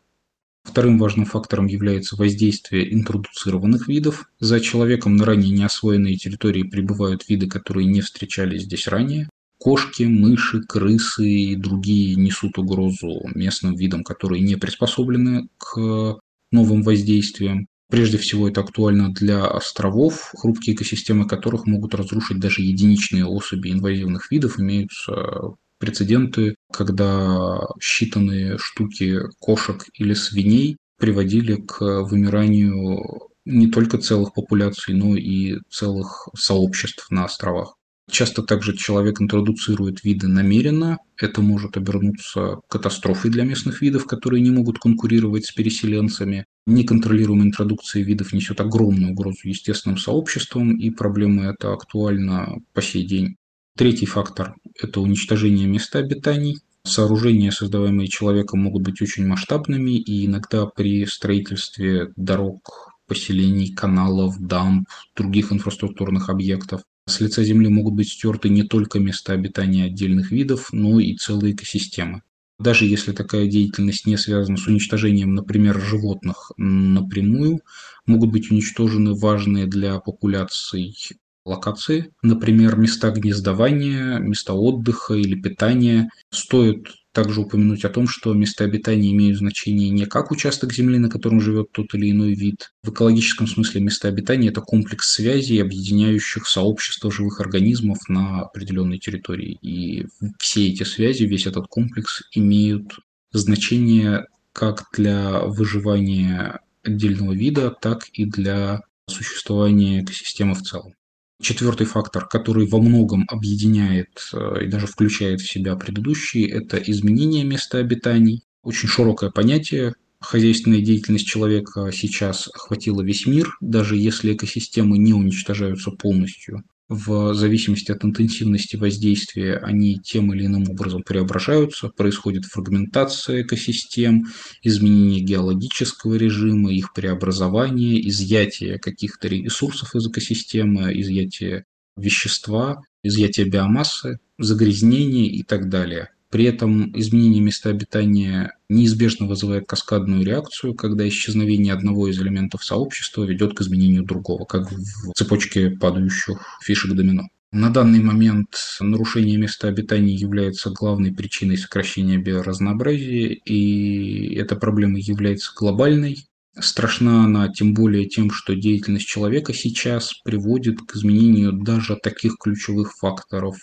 Вторым 0.63 0.99
важным 0.99 1.25
фактором 1.25 1.65
является 1.67 2.15
воздействие 2.15 2.93
интродуцированных 2.93 3.87
видов. 3.87 4.25
За 4.39 4.59
человеком 4.59 5.15
на 5.15 5.25
ранее 5.25 5.51
неосвоенные 5.51 6.17
территории 6.17 6.63
прибывают 6.63 7.27
виды, 7.29 7.47
которые 7.47 7.87
не 7.87 8.01
встречались 8.01 8.63
здесь 8.63 8.87
ранее. 8.87 9.29
Кошки, 9.57 10.03
мыши, 10.03 10.61
крысы 10.61 11.27
и 11.29 11.55
другие 11.55 12.15
несут 12.15 12.57
угрозу 12.57 13.21
местным 13.35 13.75
видам, 13.75 14.03
которые 14.03 14.41
не 14.41 14.55
приспособлены 14.55 15.49
к 15.57 16.19
новым 16.51 16.83
воздействиям. 16.83 17.67
Прежде 17.89 18.17
всего 18.17 18.47
это 18.47 18.61
актуально 18.61 19.13
для 19.13 19.45
островов, 19.45 20.31
хрупкие 20.37 20.75
экосистемы 20.75 21.27
которых 21.27 21.65
могут 21.65 21.93
разрушить 21.93 22.39
даже 22.39 22.61
единичные 22.61 23.25
особи 23.25 23.71
инвазивных 23.71 24.31
видов. 24.31 24.59
Имеются 24.59 25.55
прецеденты, 25.77 26.55
когда 26.71 27.59
считанные 27.81 28.57
штуки 28.57 29.19
кошек 29.39 29.83
или 29.93 30.13
свиней 30.13 30.77
приводили 30.97 31.55
к 31.55 31.81
вымиранию 32.03 33.27
не 33.43 33.67
только 33.71 33.97
целых 33.97 34.33
популяций, 34.33 34.93
но 34.93 35.15
и 35.17 35.57
целых 35.69 36.29
сообществ 36.35 37.09
на 37.09 37.25
островах. 37.25 37.75
Часто 38.09 38.43
также 38.43 38.75
человек 38.75 39.21
интродуцирует 39.21 40.03
виды 40.03 40.27
намеренно. 40.27 40.97
Это 41.17 41.41
может 41.41 41.77
обернуться 41.77 42.59
катастрофой 42.67 43.31
для 43.31 43.43
местных 43.43 43.81
видов, 43.81 44.05
которые 44.05 44.41
не 44.41 44.51
могут 44.51 44.79
конкурировать 44.79 45.45
с 45.45 45.51
переселенцами. 45.53 46.45
Неконтролируемая 46.67 47.47
интродукция 47.47 48.03
видов 48.03 48.33
несет 48.33 48.59
огромную 48.59 49.11
угрозу 49.11 49.39
естественным 49.47 49.97
сообществам, 49.97 50.77
и 50.77 50.89
проблема 50.89 51.45
эта 51.45 51.71
актуальна 51.73 52.57
по 52.73 52.81
сей 52.81 53.05
день. 53.05 53.35
Третий 53.77 54.05
фактор– 54.05 54.55
это 54.81 54.99
уничтожение 54.99 55.67
места 55.67 55.99
обитаний. 55.99 56.57
Сооружения, 56.83 57.51
создаваемые 57.51 58.07
человеком, 58.07 58.61
могут 58.61 58.83
быть 58.83 59.01
очень 59.01 59.25
масштабными, 59.25 59.91
и 59.91 60.25
иногда 60.25 60.65
при 60.65 61.05
строительстве 61.05 62.11
дорог, 62.17 62.91
поселений, 63.07 63.73
каналов, 63.73 64.39
дамб, 64.39 64.87
других 65.15 65.53
инфраструктурных 65.53 66.29
объектов 66.29 66.81
с 67.07 67.19
лица 67.19 67.43
Земли 67.43 67.67
могут 67.67 67.95
быть 67.95 68.09
стерты 68.09 68.49
не 68.49 68.63
только 68.63 68.99
места 68.99 69.33
обитания 69.33 69.85
отдельных 69.85 70.31
видов, 70.31 70.69
но 70.71 70.99
и 70.99 71.15
целые 71.15 71.53
экосистемы. 71.53 72.21
Даже 72.59 72.85
если 72.85 73.11
такая 73.11 73.47
деятельность 73.47 74.05
не 74.05 74.17
связана 74.17 74.55
с 74.55 74.67
уничтожением, 74.67 75.33
например, 75.33 75.81
животных 75.81 76.51
напрямую, 76.57 77.61
могут 78.05 78.31
быть 78.31 78.51
уничтожены 78.51 79.15
важные 79.15 79.65
для 79.65 79.99
популяций 79.99 80.95
локации, 81.43 82.13
например, 82.21 82.77
места 82.77 83.09
гнездования, 83.09 84.19
места 84.19 84.53
отдыха 84.53 85.15
или 85.15 85.33
питания. 85.33 86.09
Стоит 86.29 86.87
также 87.11 87.41
упомянуть 87.41 87.85
о 87.85 87.89
том, 87.89 88.07
что 88.07 88.33
места 88.33 88.63
обитания 88.63 89.11
имеют 89.11 89.37
значение 89.37 89.89
не 89.89 90.05
как 90.05 90.31
участок 90.31 90.73
земли, 90.73 90.97
на 90.97 91.09
котором 91.09 91.41
живет 91.41 91.71
тот 91.71 91.93
или 91.93 92.11
иной 92.11 92.33
вид. 92.33 92.71
В 92.83 92.91
экологическом 92.91 93.47
смысле 93.47 93.81
места 93.81 94.07
обитания– 94.07 94.47
это 94.49 94.61
комплекс 94.61 95.11
связей, 95.11 95.61
объединяющих 95.61 96.47
сообщество 96.47 97.11
живых 97.11 97.39
организмов 97.39 97.97
на 98.07 98.41
определенной 98.41 98.97
территории. 98.97 99.57
И 99.61 100.05
все 100.39 100.69
эти 100.69 100.83
связи, 100.83 101.23
весь 101.23 101.47
этот 101.47 101.67
комплекс 101.67 102.21
имеют 102.33 102.99
значение 103.31 104.25
как 104.53 104.85
для 104.93 105.41
выживания 105.41 106.59
отдельного 106.83 107.33
вида, 107.33 107.71
так 107.71 108.07
и 108.13 108.25
для 108.25 108.81
существования 109.07 110.03
экосистемы 110.03 110.55
в 110.55 110.61
целом. 110.61 110.93
Четвертый 111.41 111.87
фактор, 111.87 112.27
который 112.27 112.67
во 112.67 112.79
многом 112.79 113.25
объединяет 113.27 114.29
э, 114.33 114.65
и 114.65 114.67
даже 114.67 114.85
включает 114.85 115.41
в 115.41 115.51
себя 115.51 115.75
предыдущие, 115.75 116.47
это 116.49 116.77
изменение 116.77 117.43
места 117.43 117.79
обитаний. 117.79 118.43
Очень 118.63 118.89
широкое 118.89 119.31
понятие. 119.31 119.95
Хозяйственная 120.19 120.81
деятельность 120.81 121.27
человека 121.27 121.91
сейчас 121.91 122.47
охватила 122.47 123.01
весь 123.01 123.25
мир, 123.25 123.57
даже 123.59 123.97
если 123.97 124.33
экосистемы 124.33 124.99
не 124.99 125.13
уничтожаются 125.13 125.89
полностью 125.89 126.63
в 126.91 127.33
зависимости 127.33 127.89
от 127.89 128.03
интенсивности 128.03 128.75
воздействия 128.75 129.55
они 129.55 129.97
тем 129.97 130.33
или 130.33 130.45
иным 130.45 130.69
образом 130.69 131.03
преображаются, 131.03 131.87
происходит 131.87 132.43
фрагментация 132.43 133.43
экосистем, 133.43 134.25
изменение 134.61 135.21
геологического 135.21 136.15
режима, 136.15 136.73
их 136.73 136.93
преобразование, 136.93 138.05
изъятие 138.09 138.77
каких-то 138.77 139.29
ресурсов 139.29 139.95
из 139.95 140.05
экосистемы, 140.05 140.91
изъятие 140.99 141.63
вещества, 141.95 142.81
изъятие 143.03 143.45
биомассы, 143.45 144.19
загрязнение 144.37 145.27
и 145.27 145.43
так 145.43 145.69
далее. 145.69 146.09
При 146.31 146.45
этом 146.45 146.97
изменение 146.97 147.41
места 147.41 147.69
обитания 147.69 148.57
неизбежно 148.69 149.27
вызывает 149.27 149.67
каскадную 149.67 150.25
реакцию, 150.25 150.75
когда 150.75 151.05
исчезновение 151.05 151.73
одного 151.73 152.07
из 152.07 152.21
элементов 152.21 152.63
сообщества 152.63 153.25
ведет 153.25 153.53
к 153.53 153.61
изменению 153.61 154.03
другого, 154.03 154.45
как 154.45 154.71
в 154.71 155.11
цепочке 155.13 155.71
падающих 155.71 156.39
фишек 156.63 156.93
домино. 156.93 157.23
На 157.51 157.69
данный 157.69 157.99
момент 157.99 158.55
нарушение 158.79 159.35
места 159.35 159.67
обитания 159.67 160.15
является 160.15 160.69
главной 160.69 161.13
причиной 161.13 161.57
сокращения 161.57 162.17
биоразнообразия, 162.17 163.33
и 163.33 164.33
эта 164.35 164.55
проблема 164.55 164.99
является 164.99 165.51
глобальной. 165.53 166.27
Страшна 166.57 167.25
она 167.25 167.49
тем 167.49 167.73
более 167.73 168.07
тем, 168.07 168.31
что 168.31 168.55
деятельность 168.55 169.07
человека 169.07 169.53
сейчас 169.53 170.13
приводит 170.23 170.79
к 170.79 170.95
изменению 170.95 171.51
даже 171.51 171.97
таких 172.01 172.37
ключевых 172.41 172.93
факторов 172.93 173.57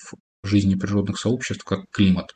жизни 0.44 0.74
природных 0.74 1.18
сообществ, 1.18 1.64
как 1.64 1.86
климат 1.90 2.26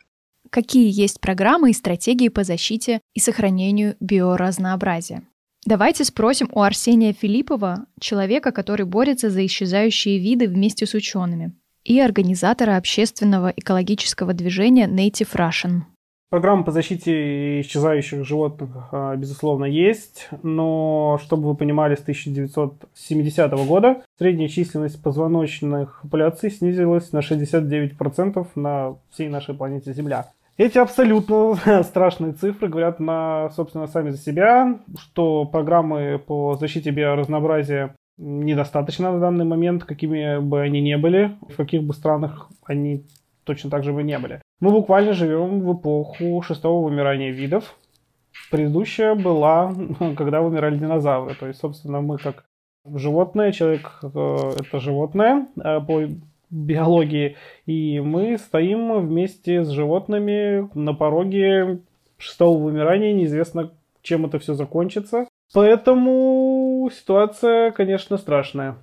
какие 0.53 0.93
есть 0.93 1.21
программы 1.21 1.71
и 1.71 1.75
стратегии 1.75 2.29
по 2.29 2.45
защите 2.45 3.01
и 3.15 3.21
сохранению 3.21 3.97
биоразнообразия. 4.01 5.23
Давайте 5.65 6.05
спросим 6.05 6.49
у 6.53 6.61
Арсения 6.61 7.13
Филиппова, 7.13 7.87
человека, 7.99 8.53
который 8.53 8.85
борется 8.85 9.31
за 9.31 9.47
исчезающие 9.47 10.19
виды 10.19 10.49
вместе 10.49 10.87
с 10.87 10.95
учеными, 10.95 11.53
и 11.85 12.01
организатора 12.01 12.77
общественного 12.77 13.53
экологического 13.57 14.35
движения 14.35 14.87
Native 14.87 15.35
Russian. 15.35 15.83
Программа 16.31 16.65
по 16.65 16.73
защите 16.73 17.61
исчезающих 17.61 18.25
животных, 18.27 18.89
а, 18.91 19.15
безусловно, 19.17 19.67
есть, 19.67 20.29
но, 20.43 21.21
чтобы 21.23 21.49
вы 21.49 21.55
понимали, 21.55 21.95
с 21.95 22.01
1970 22.01 23.53
года 23.67 24.03
средняя 24.19 24.49
численность 24.49 25.03
позвоночных 25.03 26.01
популяций 26.03 26.51
снизилась 26.51 27.13
на 27.13 27.21
69% 27.21 28.47
на 28.55 28.97
всей 29.11 29.29
нашей 29.29 29.55
планете 29.55 29.93
Земля. 29.93 30.33
Эти 30.59 30.79
абсолютно 30.79 31.83
страшные 31.83 32.33
цифры 32.33 32.69
говорят, 32.69 33.01
на, 33.01 33.51
собственно, 33.51 33.87
сами 33.87 34.11
за 34.11 34.19
себя, 34.19 34.81
что 34.99 35.47
программы 35.47 36.19
по 36.19 36.57
защите 36.57 36.91
биоразнообразия 36.91 37.95
недостаточно 38.19 39.13
на 39.13 39.21
данный 39.21 39.45
момент, 39.45 39.85
какими 39.85 40.39
бы 40.39 40.61
они 40.61 40.81
ни 40.81 40.95
были, 40.95 41.37
в 41.49 41.57
каких 41.57 41.83
бы 41.83 41.95
странах 41.95 42.51
они 42.65 43.07
точно 43.45 43.71
так 43.71 43.83
же 43.83 43.93
бы 43.93 44.03
не 44.03 44.19
были. 44.19 44.41
Мы 44.61 44.71
буквально 44.71 45.13
живем 45.15 45.61
в 45.61 45.75
эпоху 45.75 46.43
шестого 46.43 46.85
вымирания 46.85 47.31
видов. 47.31 47.75
Предыдущая 48.51 49.15
была, 49.15 49.75
когда 50.17 50.43
вымирали 50.43 50.77
динозавры. 50.77 51.35
То 51.35 51.47
есть, 51.47 51.61
собственно, 51.61 52.01
мы 52.01 52.19
как 52.19 52.45
животное, 52.85 53.53
человек 53.53 54.01
э, 54.03 54.53
это 54.61 54.81
животное 54.81 55.47
э, 55.57 55.81
по 55.81 56.03
биологии, 56.53 57.37
и 57.67 57.99
мы 57.99 58.39
стоим 58.39 59.01
вместе 59.01 59.65
с 59.65 59.71
животными 59.71 60.69
на 60.79 60.95
пороге 60.95 61.81
шестого 62.19 62.63
вымирания, 62.63 63.13
неизвестно, 63.13 63.73
чем 64.03 64.27
это 64.27 64.39
все 64.39 64.55
закончится. 64.55 65.27
Поэтому 65.53 66.89
ситуация, 66.93 67.73
конечно, 67.73 68.17
страшная. 68.17 68.77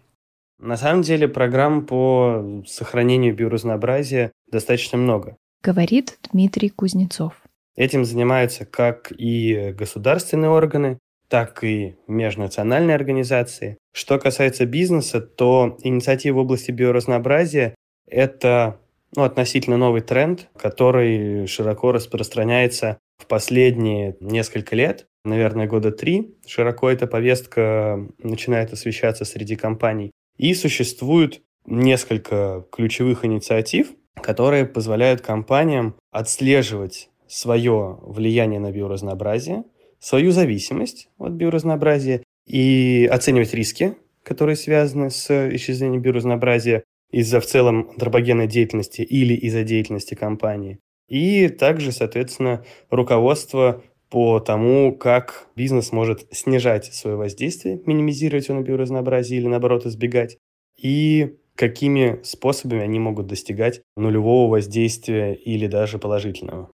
На 0.59 0.75
самом 0.75 1.03
деле 1.03 1.29
программ 1.29 1.85
по 1.85 2.63
сохранению 2.67 3.33
биоразнообразия 3.33 4.33
достаточно 4.51 4.97
много 4.97 5.37
говорит 5.61 6.17
Дмитрий 6.31 6.69
Кузнецов. 6.69 7.33
Этим 7.75 8.05
занимаются 8.05 8.65
как 8.65 9.11
и 9.17 9.73
государственные 9.77 10.49
органы, 10.49 10.99
так 11.29 11.63
и 11.63 11.95
межнациональные 12.07 12.95
организации. 12.95 13.77
Что 13.93 14.19
касается 14.19 14.65
бизнеса, 14.65 15.21
то 15.21 15.77
инициатива 15.81 16.37
в 16.37 16.39
области 16.39 16.71
биоразнообразия– 16.71 17.75
это 18.07 18.79
ну, 19.15 19.23
относительно 19.23 19.77
новый 19.77 20.01
тренд, 20.01 20.49
который 20.57 21.47
широко 21.47 21.91
распространяется 21.91 22.97
в 23.17 23.27
последние 23.27 24.17
несколько 24.19 24.75
лет, 24.75 25.07
наверное, 25.23 25.67
года 25.67 25.91
три. 25.91 26.35
Широко 26.45 26.89
эта 26.89 27.07
повестка 27.07 28.07
начинает 28.17 28.73
освещаться 28.73 29.25
среди 29.25 29.55
компаний. 29.55 30.11
И 30.37 30.53
существует 30.53 31.41
несколько 31.65 32.65
ключевых 32.71 33.25
инициатив, 33.25 33.89
которые 34.15 34.65
позволяют 34.65 35.21
компаниям 35.21 35.95
отслеживать 36.11 37.09
свое 37.27 37.99
влияние 38.01 38.59
на 38.59 38.71
биоразнообразие, 38.71 39.63
свою 39.99 40.31
зависимость 40.31 41.09
от 41.17 41.33
биоразнообразия 41.33 42.23
и 42.47 43.07
оценивать 43.11 43.53
риски, 43.53 43.95
которые 44.23 44.55
связаны 44.55 45.09
с 45.09 45.29
исчезновением 45.55 46.01
биоразнообразия 46.01 46.83
из-за 47.11 47.39
в 47.39 47.45
целом 47.45 47.89
антропогенной 47.91 48.47
деятельности 48.47 49.01
или 49.01 49.33
из-за 49.33 49.63
деятельности 49.63 50.13
компании. 50.13 50.79
И 51.07 51.47
также, 51.49 51.91
соответственно, 51.91 52.63
руководство 52.89 53.83
по 54.09 54.39
тому, 54.39 54.95
как 54.95 55.47
бизнес 55.55 55.91
может 55.91 56.27
снижать 56.31 56.85
свое 56.85 57.15
воздействие, 57.15 57.81
минимизировать 57.85 58.47
его 58.47 58.59
на 58.59 58.63
биоразнообразие 58.63 59.39
или, 59.39 59.47
наоборот, 59.47 59.85
избегать. 59.85 60.37
И 60.77 61.35
какими 61.55 62.19
способами 62.23 62.81
они 62.81 62.99
могут 62.99 63.27
достигать 63.27 63.81
нулевого 63.97 64.49
воздействия 64.49 65.33
или 65.33 65.67
даже 65.67 65.99
положительного. 65.99 66.71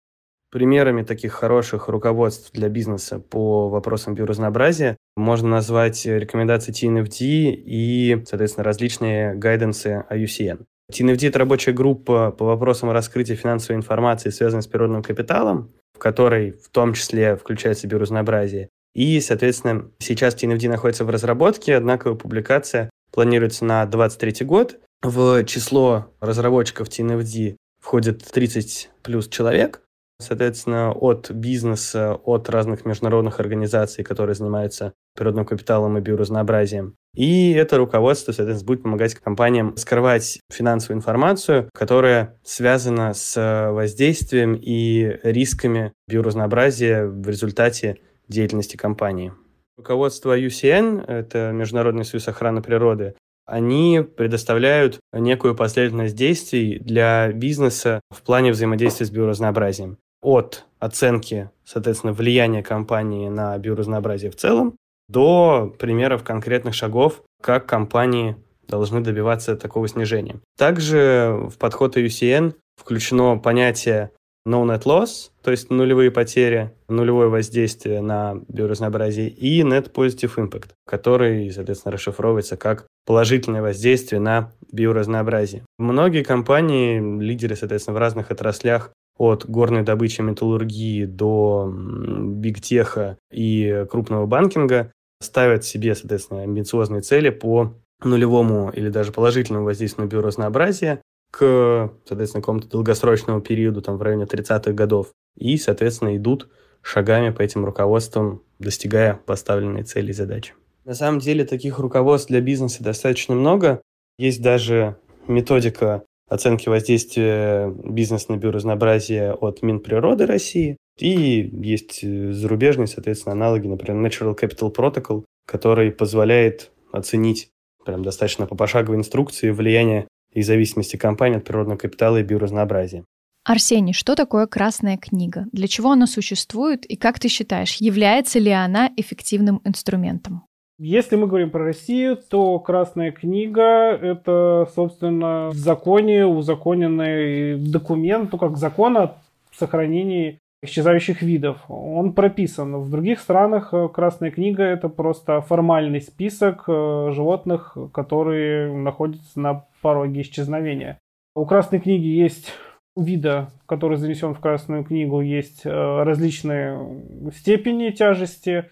Примерами 0.56 1.04
таких 1.04 1.34
хороших 1.34 1.90
руководств 1.90 2.54
для 2.54 2.70
бизнеса 2.70 3.20
по 3.20 3.68
вопросам 3.68 4.16
биоразнообразия 4.16 4.96
можно 5.18 5.50
назвать 5.50 6.06
рекомендации 6.06 6.72
TNFD 6.72 7.62
и, 7.66 8.24
соответственно, 8.26 8.64
различные 8.64 9.36
гайденсы 9.36 10.06
IUCN. 10.10 10.64
TNFD– 10.90 11.28
это 11.28 11.40
рабочая 11.40 11.74
группа 11.74 12.32
по 12.32 12.46
вопросам 12.46 12.90
раскрытия 12.92 13.36
финансовой 13.36 13.76
информации, 13.76 14.30
связанной 14.30 14.64
с 14.64 14.68
природным 14.68 15.04
капиталом, 15.04 15.72
в 15.94 16.00
которой 16.00 16.52
в 16.52 16.70
том 16.70 16.94
числе 16.94 17.36
включается 17.36 17.88
биоразнообразие. 17.88 18.70
И, 18.94 19.20
соответственно, 19.20 19.92
сейчас 20.00 20.42
TNFD 20.42 20.70
находится 20.70 21.04
в 21.04 21.10
разработке, 21.10 21.76
однако 21.76 22.16
публикация 22.16 22.90
планируется 23.12 23.66
на 23.66 23.86
2023 23.86 24.46
год. 24.46 24.80
В 25.04 25.44
число 25.44 26.14
разработчиков 26.22 26.88
TNFD 26.88 27.58
входит 27.82 28.24
30 28.32 28.92
плюс 29.04 29.28
человек. 29.28 29.82
Соответственно, 30.20 30.92
от 30.92 31.30
бизнеса, 31.30 32.16
от 32.24 32.50
разных 32.50 32.86
международных 32.86 33.40
организаций, 33.40 34.04
которые 34.04 34.36
занимаются 34.36 34.94
природным 35.16 35.46
капиталом 35.46 35.98
и 35.98 36.02
биоразнообразием. 36.02 36.96
И 37.16 37.52
это 37.52 37.78
руководство, 37.78 38.32
соответственно, 38.32 38.68
будет 38.68 38.84
помогать 38.84 39.16
компаниям 39.16 39.76
скрывать 39.78 40.40
финансовую 40.52 40.98
информацию, 40.98 41.70
которая 41.74 42.38
связана 42.44 43.14
с 43.14 43.72
воздействием 43.72 44.56
и 44.56 45.20
рисками 45.24 45.94
биоразнообразия 46.08 47.06
в 47.06 47.28
результате 47.28 47.98
деятельности 48.28 48.76
компании. 48.78 49.34
Руководство 49.78 50.38
UCN, 50.38 51.06
это 51.06 51.52
Международный 51.52 52.06
союз 52.06 52.28
охраны 52.28 52.62
природы, 52.62 53.16
они 53.46 54.02
предоставляют 54.02 55.00
некую 55.14 55.56
последовательность 55.56 56.16
действий 56.16 56.80
для 56.80 57.32
бизнеса 57.32 58.02
в 58.10 58.24
плане 58.24 58.52
взаимодействия 58.52 59.06
с 59.06 59.12
биоразнообразием. 59.12 59.98
От 60.26 60.66
оценки, 60.80 61.52
соответственно, 61.64 62.12
влияния 62.12 62.64
компании 62.64 63.30
на 63.30 63.56
биоразнообразие 63.60 64.32
в 64.32 64.36
целом 64.36 64.76
до 65.08 65.72
примеров 65.78 66.24
конкретных 66.24 66.74
шагов, 66.74 67.22
как 67.44 67.68
компании 67.68 68.36
должны 68.68 69.02
добиваться 69.02 69.56
такого 69.56 69.88
снижения. 69.88 70.40
Также 70.58 71.48
в 71.52 71.60
подход 71.60 71.96
UCN 71.96 72.56
включено 72.76 73.38
понятие 73.38 74.10
no 74.48 74.66
net 74.66 74.82
loss, 74.86 75.30
то 75.44 75.52
есть 75.52 75.70
нулевые 75.70 76.10
потери, 76.10 76.72
нулевое 76.90 77.30
воздействие 77.30 78.02
на 78.02 78.42
биоразнообразие, 78.48 79.30
и 79.30 79.62
net 79.62 79.92
positive 79.94 80.38
impact, 80.38 80.70
который, 80.88 81.52
соответственно, 81.52 81.92
расшифровывается 81.92 82.58
как 82.58 82.88
положительное 83.06 83.62
воздействие 83.62 84.20
на 84.20 84.52
биоразнообразие. 84.72 85.64
Многие 85.78 86.24
компании, 86.24 87.00
лидеры, 87.22 87.56
соответственно, 87.56 87.94
в 87.94 88.00
разных 88.00 88.32
отраслях, 88.32 88.92
от 89.18 89.50
горной 89.50 89.84
добычи 89.84 90.22
металлургии 90.22 91.06
до 91.06 91.72
бигтеха 91.74 93.18
и 93.32 93.86
крупного 93.90 94.26
банкинга, 94.26 94.92
ставят 95.22 95.64
себе, 95.64 95.96
соответственно, 95.96 96.42
амбициозные 96.44 97.02
цели 97.02 97.30
по 97.30 97.74
нулевому 98.04 98.70
или 98.72 98.90
даже 98.90 99.12
положительному 99.12 99.66
воздействию 99.66 100.06
на 100.06 100.10
биоразнообразие, 100.10 101.02
к, 101.32 101.92
соответственно, 102.06 102.42
какому-то 102.42 102.70
долгосрочному 102.70 103.42
периоду, 103.42 103.82
там, 103.82 103.98
в 103.98 104.02
районе 104.02 104.26
30-х 104.26 104.72
годов. 104.74 105.12
И, 105.38 105.58
соответственно, 105.58 106.16
идут 106.16 106.50
шагами 106.82 107.32
по 107.32 107.42
этим 107.42 107.66
руководствам, 107.66 108.44
достигая 108.60 109.20
поставленной 109.26 109.84
цели 109.84 110.12
и 110.12 110.14
задачи. 110.14 110.54
На 110.86 110.94
самом 110.94 111.20
деле 111.20 111.46
таких 111.46 111.80
руководств 111.80 112.30
для 112.30 112.42
бизнеса 112.42 112.84
достаточно 112.84 113.34
много. 113.36 113.82
Есть 114.18 114.42
даже 114.42 114.98
методика 115.28 116.04
оценки 116.28 116.70
воздействия 116.70 117.70
бизнеса 117.70 118.32
на 118.32 118.38
биоразнообразие 118.38 119.34
от 119.34 119.62
Минприроды 119.62 120.26
России. 120.26 120.78
И 120.98 121.50
есть 121.62 122.02
зарубежные, 122.02 122.88
соответственно, 122.88 123.34
аналоги, 123.34 123.68
например, 123.68 124.06
Natural 124.06 124.38
Capital 124.38 124.74
Protocol, 124.74 125.26
который 125.46 125.92
позволяет 125.92 126.72
оценить 126.92 127.50
прям 127.86 128.04
достаточно 128.04 128.48
по 128.48 128.56
пошаговой 128.56 128.98
инструкции 128.98 129.52
влияние 129.52 130.08
и 130.34 130.42
зависимости 130.42 130.96
компании 130.98 131.38
от 131.38 131.46
природного 131.46 131.78
капитала 131.78 132.18
и 132.18 132.24
биоразнообразия. 132.24 133.04
Арсений, 133.44 133.94
что 133.94 134.16
такое 134.16 134.48
Красная 134.48 134.98
книга? 134.98 135.46
Для 135.52 135.68
чего 135.68 135.92
она 135.92 136.08
существует? 136.08 136.86
И 136.86 136.96
как 136.96 137.20
ты 137.20 137.28
считаешь, 137.28 137.76
является 137.76 138.40
ли 138.40 138.50
она 138.50 138.92
эффективным 138.98 139.62
инструментом? 139.64 140.48
Если 140.78 141.16
мы 141.16 141.28
говорим 141.28 141.52
про 141.52 141.64
Россию, 141.64 142.18
то 142.18 142.60
Красная 142.60 143.12
книга– 143.12 143.92
это, 144.02 144.68
собственно, 144.76 145.50
в 145.50 145.56
законе 145.56 146.26
узаконенный 146.26 147.58
документ, 147.58 148.34
ну, 148.34 148.38
как 148.38 148.58
закон 148.58 148.98
о 148.98 149.16
сохранении 149.54 150.40
исчезающих 150.64 151.22
видов. 151.22 151.64
Он 151.70 152.12
прописан. 152.12 152.76
В 152.76 152.90
других 152.90 153.20
странах 153.20 153.74
э, 153.74 153.88
Красная 153.88 154.32
книга– 154.32 154.64
это 154.66 154.90
просто 154.90 155.40
формальный 155.40 156.02
список 156.02 156.66
э, 156.68 157.12
животных, 157.14 157.78
которые 157.94 158.76
находятся 158.76 159.40
на 159.40 159.66
пороге 159.82 160.22
исчезновения. 160.22 161.00
У 161.36 161.46
Красной 161.46 161.80
книги 161.80 162.08
есть 162.08 162.52
вида, 162.98 163.50
который 163.66 163.98
занесен 163.98 164.34
в 164.34 164.40
Красную 164.40 164.84
книгу, 164.84 165.22
есть 165.22 165.66
э, 165.66 165.70
различные 165.70 167.32
степени 167.34 167.92
тяжести, 167.92 168.66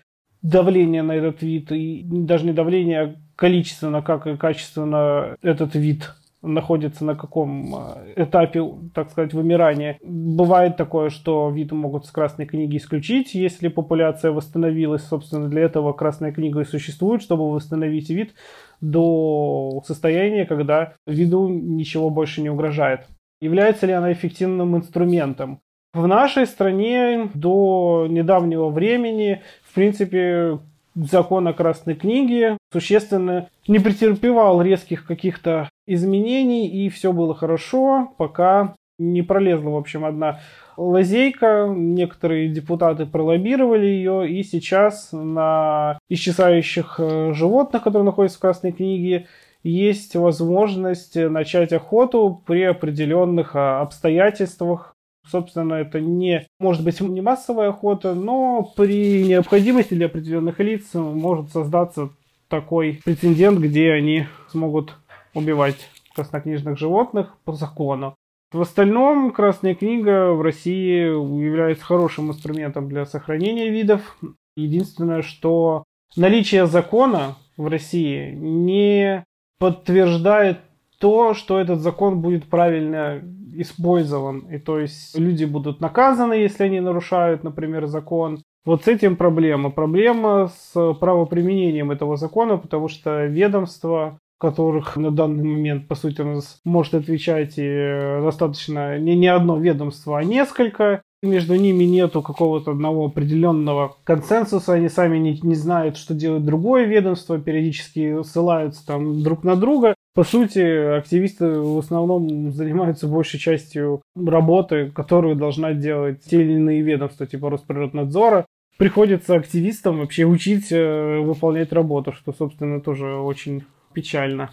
давления 0.43 1.01
на 1.01 1.13
этот 1.13 1.41
вид, 1.41 1.71
и 1.71 2.03
даже 2.06 2.45
не 2.45 2.53
давление, 2.53 3.01
а 3.01 3.15
количественно, 3.36 4.01
как 4.01 4.27
и 4.27 4.38
качественно 4.38 5.38
этот 5.41 5.73
вид 5.73 6.13
находится 6.43 7.06
на 7.06 7.15
каком 7.15 7.73
этапе 8.17 8.62
так 8.93 9.10
сказать, 9.10 9.34
вымирания. 9.34 9.97
Бывает 10.03 10.75
такое, 10.75 11.10
что 11.10 11.49
вид 11.49 11.71
могут 11.71 12.06
с 12.06 12.12
Красной 12.12 12.45
книги 12.45 12.77
исключить, 12.77 13.34
если 13.34 13.69
популяция 13.69 14.32
восстановилась. 14.32 15.03
Собственно, 15.03 15.47
для 15.47 15.62
этого 15.62 15.93
Красная 15.93 16.34
книга 16.34 16.60
и 16.60 16.65
существует, 16.65 17.21
чтобы 17.21 17.49
восстановить 17.49 18.10
вид 18.10 18.34
до 18.82 19.82
состояния, 19.86 20.45
когда 20.45 20.95
виду 21.08 21.47
ничего 21.47 22.10
больше 22.10 22.41
не 22.41 22.49
угрожает. 22.49 23.08
Является 23.39 23.86
ли 23.86 23.93
она 23.93 24.12
эффективным 24.12 24.75
инструментом? 24.75 25.62
В 25.93 26.08
нашей 26.08 26.47
стране 26.47 27.29
до 27.36 28.08
недавнего 28.10 28.69
времени, 28.69 29.43
в 29.63 29.75
принципе, 29.75 30.58
закон 30.95 31.47
о 31.47 31.53
Красной 31.53 31.93
книге 31.93 32.58
существенно 32.71 33.47
не 33.67 33.77
претерпевал 33.77 34.62
резких 34.63 35.06
каких-то 35.06 35.69
изменений, 35.86 36.67
и 36.67 36.89
все 36.89 37.13
было 37.13 37.36
хорошо, 37.36 38.12
пока 38.17 38.73
не 38.97 39.21
пролезла, 39.21 39.69
в 39.69 39.77
общем, 39.77 40.03
одна 40.03 40.39
лазейка. 40.77 41.67
Некоторые 41.69 42.49
депутаты 42.49 43.06
пролоббировали 43.06 43.86
ее, 43.86 44.27
и 44.27 44.41
сейчас 44.41 45.10
на 45.12 45.99
исчезающих 46.10 46.95
э, 46.97 47.34
животных, 47.34 47.84
которые 47.84 48.06
находятся 48.06 48.39
в 48.39 48.41
Красной 48.41 48.71
книге, 48.71 49.27
есть 49.63 50.15
возможность 50.15 51.15
начать 51.15 51.71
охоту 51.71 52.41
при 52.45 52.63
определенных 52.63 53.56
а, 53.56 53.82
обстоятельствах. 53.82 54.92
Собственно, 55.29 55.75
это 55.75 55.99
не 56.01 56.45
может 56.59 56.83
быть 56.83 56.99
не 56.99 57.21
массовая 57.21 57.69
охота, 57.69 58.13
но 58.13 58.71
при 58.75 59.23
необходимости 59.23 59.93
для 59.93 60.07
определенных 60.07 60.59
лиц 60.59 60.93
может 60.93 61.51
создаться 61.51 62.09
такой 62.49 62.99
прецедент, 63.03 63.59
где 63.59 63.91
они 63.91 64.25
смогут 64.49 64.95
убивать 65.33 65.89
краснокнижных 66.15 66.77
животных 66.77 67.38
по 67.45 67.53
закону. 67.53 68.15
В 68.51 68.62
остальном 68.62 69.31
Красная 69.31 69.73
книга 69.73 70.31
в 70.33 70.41
России 70.41 71.05
является 71.43 71.83
хорошим 71.83 72.29
инструментом 72.29 72.88
для 72.88 73.05
сохранения 73.05 73.69
видов. 73.69 74.15
Единственное, 74.55 75.23
что 75.23 75.83
наличие 76.15 76.67
закона 76.67 77.36
в 77.57 77.67
России 77.67 78.31
не 78.31 79.23
подтверждает 79.57 80.59
то, 81.03 81.33
что 81.33 81.59
этот 81.59 81.81
закон 81.81 82.21
будет 82.21 82.45
правильно 82.45 83.21
использован. 83.55 84.47
И 84.49 84.57
то 84.57 84.79
есть 84.79 85.19
люди 85.19 85.43
будут 85.43 85.81
наказаны, 85.81 86.31
если 86.31 86.63
они 86.63 86.79
нарушают, 86.79 87.43
например, 87.43 87.87
закон. 87.87 88.41
Вот 88.63 88.85
с 88.85 88.87
этим 88.87 89.17
проблема. 89.17 89.69
Проблема 89.69 90.49
с 90.55 90.93
правоприменением 90.93 91.91
этого 91.91 92.15
закона, 92.15 92.55
потому 92.55 92.87
что 92.87 93.25
ведомство 93.25 94.17
которых 94.39 94.97
на 94.97 95.11
данный 95.11 95.43
момент, 95.43 95.87
по 95.87 95.95
сути, 95.95 96.21
у 96.21 96.35
нас 96.35 96.59
может 96.65 96.93
отвечать 96.93 97.53
и 97.57 98.19
достаточно 98.21 98.99
не, 98.99 99.15
не 99.15 99.27
одно 99.27 99.57
ведомство, 99.57 100.19
а 100.19 100.23
несколько. 100.23 101.01
Между 101.21 101.55
ними 101.55 101.85
нету 101.85 102.21
какого-то 102.21 102.71
одного 102.71 103.05
определенного 103.05 103.95
консенсуса, 104.03 104.73
они 104.73 104.89
сами 104.89 105.17
не, 105.17 105.39
не 105.41 105.55
знают, 105.55 105.95
что 105.95 106.13
делает 106.13 106.43
другое 106.43 106.83
ведомство, 106.83 107.39
периодически 107.39 108.21
ссылаются 108.23 108.85
там 108.85 109.23
друг 109.23 109.45
на 109.45 109.55
друга. 109.55 109.95
По 110.15 110.23
сути, 110.23 110.60
активисты 110.97 111.47
в 111.47 111.80
основном 111.80 112.52
занимаются 112.52 113.08
большей 113.08 113.39
частью 113.39 114.04
работы, 114.15 114.91
которую 114.91 115.36
должна 115.36 115.73
делать 115.73 116.21
те 116.23 116.41
или 116.41 116.54
иные 116.54 116.82
ведомства, 116.82 117.26
типа 117.26 117.49
Росприроднадзора. 117.49 118.45
Приходится 118.78 119.36
активистам 119.36 119.99
вообще 119.99 120.26
учить 120.26 120.71
э, 120.71 121.19
выполнять 121.19 121.71
работу, 121.73 122.12
что, 122.12 122.32
собственно, 122.32 122.80
тоже 122.80 123.08
очень 123.15 123.63
печально. 123.93 124.52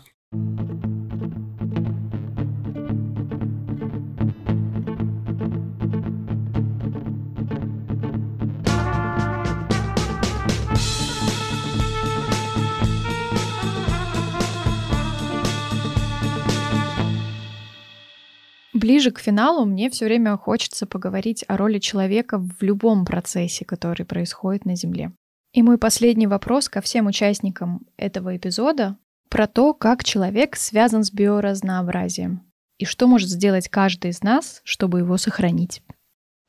Ближе 18.81 19.11
к 19.11 19.19
финалу 19.19 19.67
мне 19.67 19.91
все 19.91 20.07
время 20.07 20.39
хочется 20.39 20.87
поговорить 20.87 21.45
о 21.49 21.59
роли 21.59 21.79
человека 21.79 22.39
в 22.39 22.63
любом 22.63 23.05
процессе, 23.05 23.67
который 23.67 24.07
происходит 24.07 24.65
на 24.65 24.75
Земле. 24.75 25.13
И 25.53 25.63
мой 25.63 25.77
последний 25.77 26.27
вопрос 26.27 26.71
ко 26.71 26.81
всем 26.81 27.07
участникам 27.07 27.87
этого 27.99 28.35
эпизода 28.39 28.97
про 29.29 29.47
то, 29.47 29.75
как 29.75 30.03
человек 30.03 30.57
связан 30.57 31.05
с 31.05 31.13
биоразнообразием 31.13 32.41
и 32.79 32.87
что 32.87 33.07
может 33.07 33.29
сделать 33.29 33.69
каждый 33.69 34.13
из 34.13 34.23
нас, 34.23 34.63
чтобы 34.65 35.01
его 35.01 35.19
сохранить. 35.19 35.83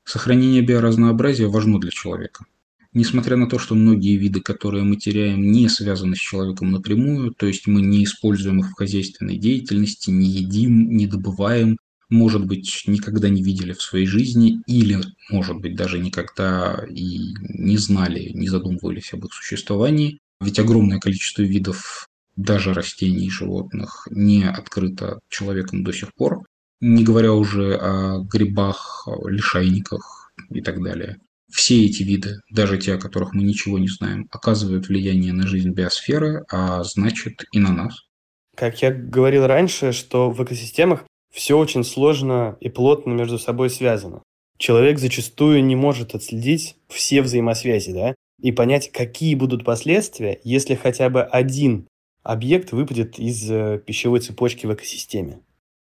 Сохранение 0.06 0.62
биоразнообразия 0.62 1.50
важно 1.50 1.82
для 1.82 1.92
человека. 1.92 2.46
Несмотря 2.94 3.36
на 3.36 3.50
то, 3.50 3.60
что 3.60 3.76
многие 3.76 4.16
виды, 4.16 4.40
которые 4.40 4.86
мы 4.86 4.96
теряем, 4.96 5.52
не 5.52 5.68
связаны 5.68 6.16
с 6.16 6.20
человеком 6.20 6.72
напрямую, 6.72 7.34
то 7.34 7.46
есть 7.46 7.68
мы 7.68 7.82
не 7.82 8.06
используем 8.06 8.62
их 8.62 8.70
в 8.70 8.76
хозяйственной 8.76 9.36
деятельности, 9.36 10.12
не 10.12 10.28
едим, 10.28 10.92
не 10.96 11.08
добываем, 11.08 11.76
может 12.12 12.46
быть, 12.46 12.84
никогда 12.86 13.30
не 13.30 13.42
видели 13.42 13.72
в 13.74 13.82
своей 13.82 14.06
жизни 14.06 14.62
или, 14.68 15.00
может 15.30 15.58
быть, 15.58 15.76
даже 15.76 15.98
никогда 15.98 16.86
и 16.90 17.34
не 17.40 17.78
знали, 17.78 18.32
не 18.34 18.50
задумывались 18.50 19.14
об 19.14 19.26
их 19.26 19.34
существовании. 19.34 20.20
Ведь 20.42 20.60
огромное 20.60 21.00
количество 21.00 21.42
видов 21.42 22.08
даже 22.36 22.74
растений 22.74 23.28
и 23.28 23.30
животных, 23.30 24.08
не 24.12 24.44
открыто 24.44 25.20
человеком 25.30 25.84
до 25.84 25.94
сих 25.94 26.14
пор, 26.14 26.44
не 26.82 27.04
говоря 27.04 27.34
уже 27.34 27.76
о 27.76 28.20
грибах, 28.20 29.08
лишайниках 29.26 30.32
и 30.50 30.62
так 30.62 30.84
далее. 30.84 31.18
Все 31.50 31.86
эти 31.86 32.04
виды, 32.04 32.42
даже 32.50 32.78
те, 32.78 32.96
о 32.96 33.00
которых 33.00 33.34
мы 33.34 33.44
ничего 33.44 33.78
не 33.78 33.88
знаем, 33.88 34.28
оказывают 34.32 34.88
влияние 34.88 35.34
на 35.34 35.48
жизнь 35.48 35.72
биосферы, 35.72 36.44
а 36.50 36.84
значит 36.84 37.44
и 37.52 37.60
на 37.60 37.72
нас. 37.72 37.96
Как 38.56 38.82
я 38.82 38.92
говорил 38.92 39.48
раньше, 39.48 39.92
что 39.92 40.30
в 40.30 40.44
экосистемах 40.44 41.04
все 41.32 41.58
очень 41.58 41.84
сложно 41.84 42.58
и 42.60 42.70
плотно 42.70 43.12
между 43.14 43.40
собой 43.40 43.70
связано. 43.70 44.22
Человек 44.58 45.00
зачастую 45.00 45.64
не 45.64 45.76
может 45.76 46.14
отследить 46.14 46.76
все 46.88 47.22
взаимосвязи, 47.22 47.92
да, 47.94 48.16
и 48.42 48.52
понять, 48.52 48.92
какие 48.92 49.36
будут 49.36 49.64
последствия, 49.64 50.40
если 50.44 50.76
хотя 50.76 51.10
бы 51.10 51.24
один 51.24 51.88
объект 52.24 52.72
выпадет 52.72 53.18
из 53.18 53.50
э, 53.50 53.82
пищевой 53.86 54.20
цепочки 54.20 54.66
в 54.66 54.74
экосистеме. 54.74 55.42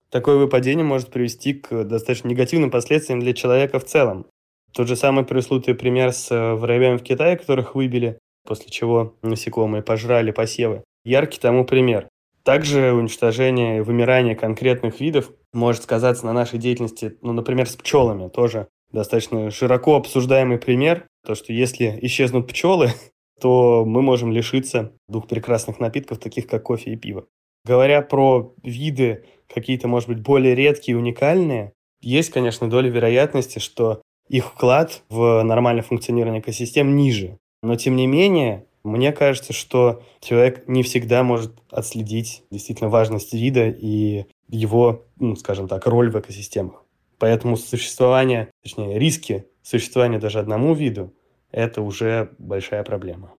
Такое 0.10 0.38
выпадение 0.38 0.86
может 0.86 1.10
привести 1.10 1.54
к 1.54 1.84
достаточно 1.84 2.30
негативным 2.30 2.72
последствиям 2.72 3.20
для 3.20 3.34
человека 3.34 3.80
в 3.80 3.86
целом. 3.86 4.26
Тот 4.74 4.88
же 4.88 4.96
самый 4.96 5.26
пресловутый 5.26 5.76
пример 5.76 6.14
с 6.14 6.32
э, 6.32 6.54
воробьями 6.54 6.98
в 6.98 7.04
Китае, 7.04 7.38
которых 7.38 7.76
выбили, 7.76 8.18
после 8.46 8.70
чего 8.70 9.16
насекомые 9.22 9.84
пожрали 9.84 10.32
посевы. 10.32 10.84
Яркий 11.04 11.40
тому 11.40 11.66
пример. 11.66 12.08
Также 12.48 12.94
уничтожение 12.94 13.84
вымирание 13.84 14.34
конкретных 14.34 15.02
видов 15.02 15.32
может 15.52 15.84
сказаться 15.84 16.26
на 16.26 16.32
нашей 16.32 16.60
деятельности, 16.60 17.18
ну, 17.22 17.34
например, 17.34 17.68
с 17.68 17.76
пчелами. 17.76 18.30
Тоже 18.30 18.70
достаточно 18.90 19.52
широко 19.52 19.98
обсуждаемый 19.98 20.58
пример. 20.58 21.08
То, 21.26 21.36
что 21.36 21.52
если 21.52 22.00
исчезнут 22.04 22.48
пчелы, 22.48 22.92
то 23.42 23.84
мы 23.86 24.02
можем 24.02 24.32
лишиться 24.32 24.94
двух 25.10 25.28
прекрасных 25.28 25.82
напитков, 25.82 26.20
таких 26.20 26.48
как 26.48 26.64
кофе 26.64 26.94
и 26.94 26.96
пиво. 26.96 27.26
Говоря 27.66 28.02
про 28.02 28.54
виды 28.64 29.26
какие-то, 29.54 29.90
может 29.90 30.08
быть, 30.08 30.22
более 30.22 30.56
редкие 30.56 30.98
уникальные, 30.98 31.74
есть, 32.00 32.30
конечно, 32.30 32.70
доля 32.70 32.90
вероятности, 32.90 33.60
что 33.60 34.02
их 34.30 34.46
вклад 34.46 35.04
в 35.10 35.44
нормальное 35.44 35.84
функционирование 35.84 36.40
экосистем 36.40 36.96
ниже. 36.96 37.40
Но, 37.62 37.76
тем 37.76 37.98
не 37.98 38.08
менее, 38.08 38.67
мне 38.88 39.12
кажется, 39.12 39.54
что 39.54 40.02
человек 40.20 40.68
не 40.68 40.84
всегда 40.84 41.24
может 41.24 41.54
отследить 41.70 42.44
действительно 42.50 42.90
важность 42.90 43.34
вида 43.34 43.68
и 43.70 44.26
его, 44.48 45.06
ну, 45.18 45.36
скажем 45.36 45.68
так, 45.68 45.86
роль 45.86 46.10
в 46.10 46.20
экосистемах. 46.20 46.84
Поэтому 47.20 47.58
существование, 47.58 48.50
точнее, 48.64 48.98
риски 49.00 49.46
существования 49.62 50.20
даже 50.20 50.40
одному 50.40 50.74
виду 50.74 51.14
это 51.52 51.82
уже 51.82 52.32
большая 52.38 52.84
проблема. 52.84 53.34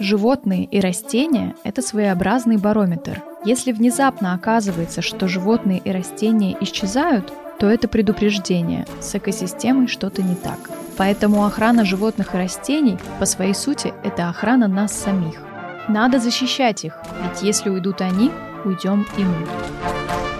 Животные 0.00 0.64
и 0.64 0.80
растения– 0.80 1.56
это 1.64 1.82
своеобразный 1.82 2.56
барометр. 2.56 3.20
Если 3.44 3.72
внезапно 3.72 4.34
оказывается, 4.34 5.02
что 5.02 5.26
животные 5.26 5.80
и 5.84 5.90
растения 5.90 6.56
исчезают, 6.60 7.32
то 7.58 7.66
это 7.66 7.88
предупреждение, 7.88 8.86
с 9.00 9.14
экосистемой 9.14 9.88
что-то 9.88 10.22
не 10.22 10.34
так. 10.34 10.58
Поэтому 10.96 11.44
охрана 11.44 11.84
животных 11.84 12.34
и 12.34 12.38
растений 12.38 12.98
по 13.18 13.26
своей 13.26 13.54
сути– 13.54 13.92
это 14.04 14.28
охрана 14.28 14.68
нас 14.68 14.92
самих. 14.92 15.40
Надо 15.88 16.18
защищать 16.18 16.84
их, 16.84 16.98
ведь 17.22 17.42
если 17.42 17.70
уйдут 17.70 18.00
они, 18.00 18.30
уйдем 18.64 19.06
и 19.16 19.22
мы. 19.24 20.37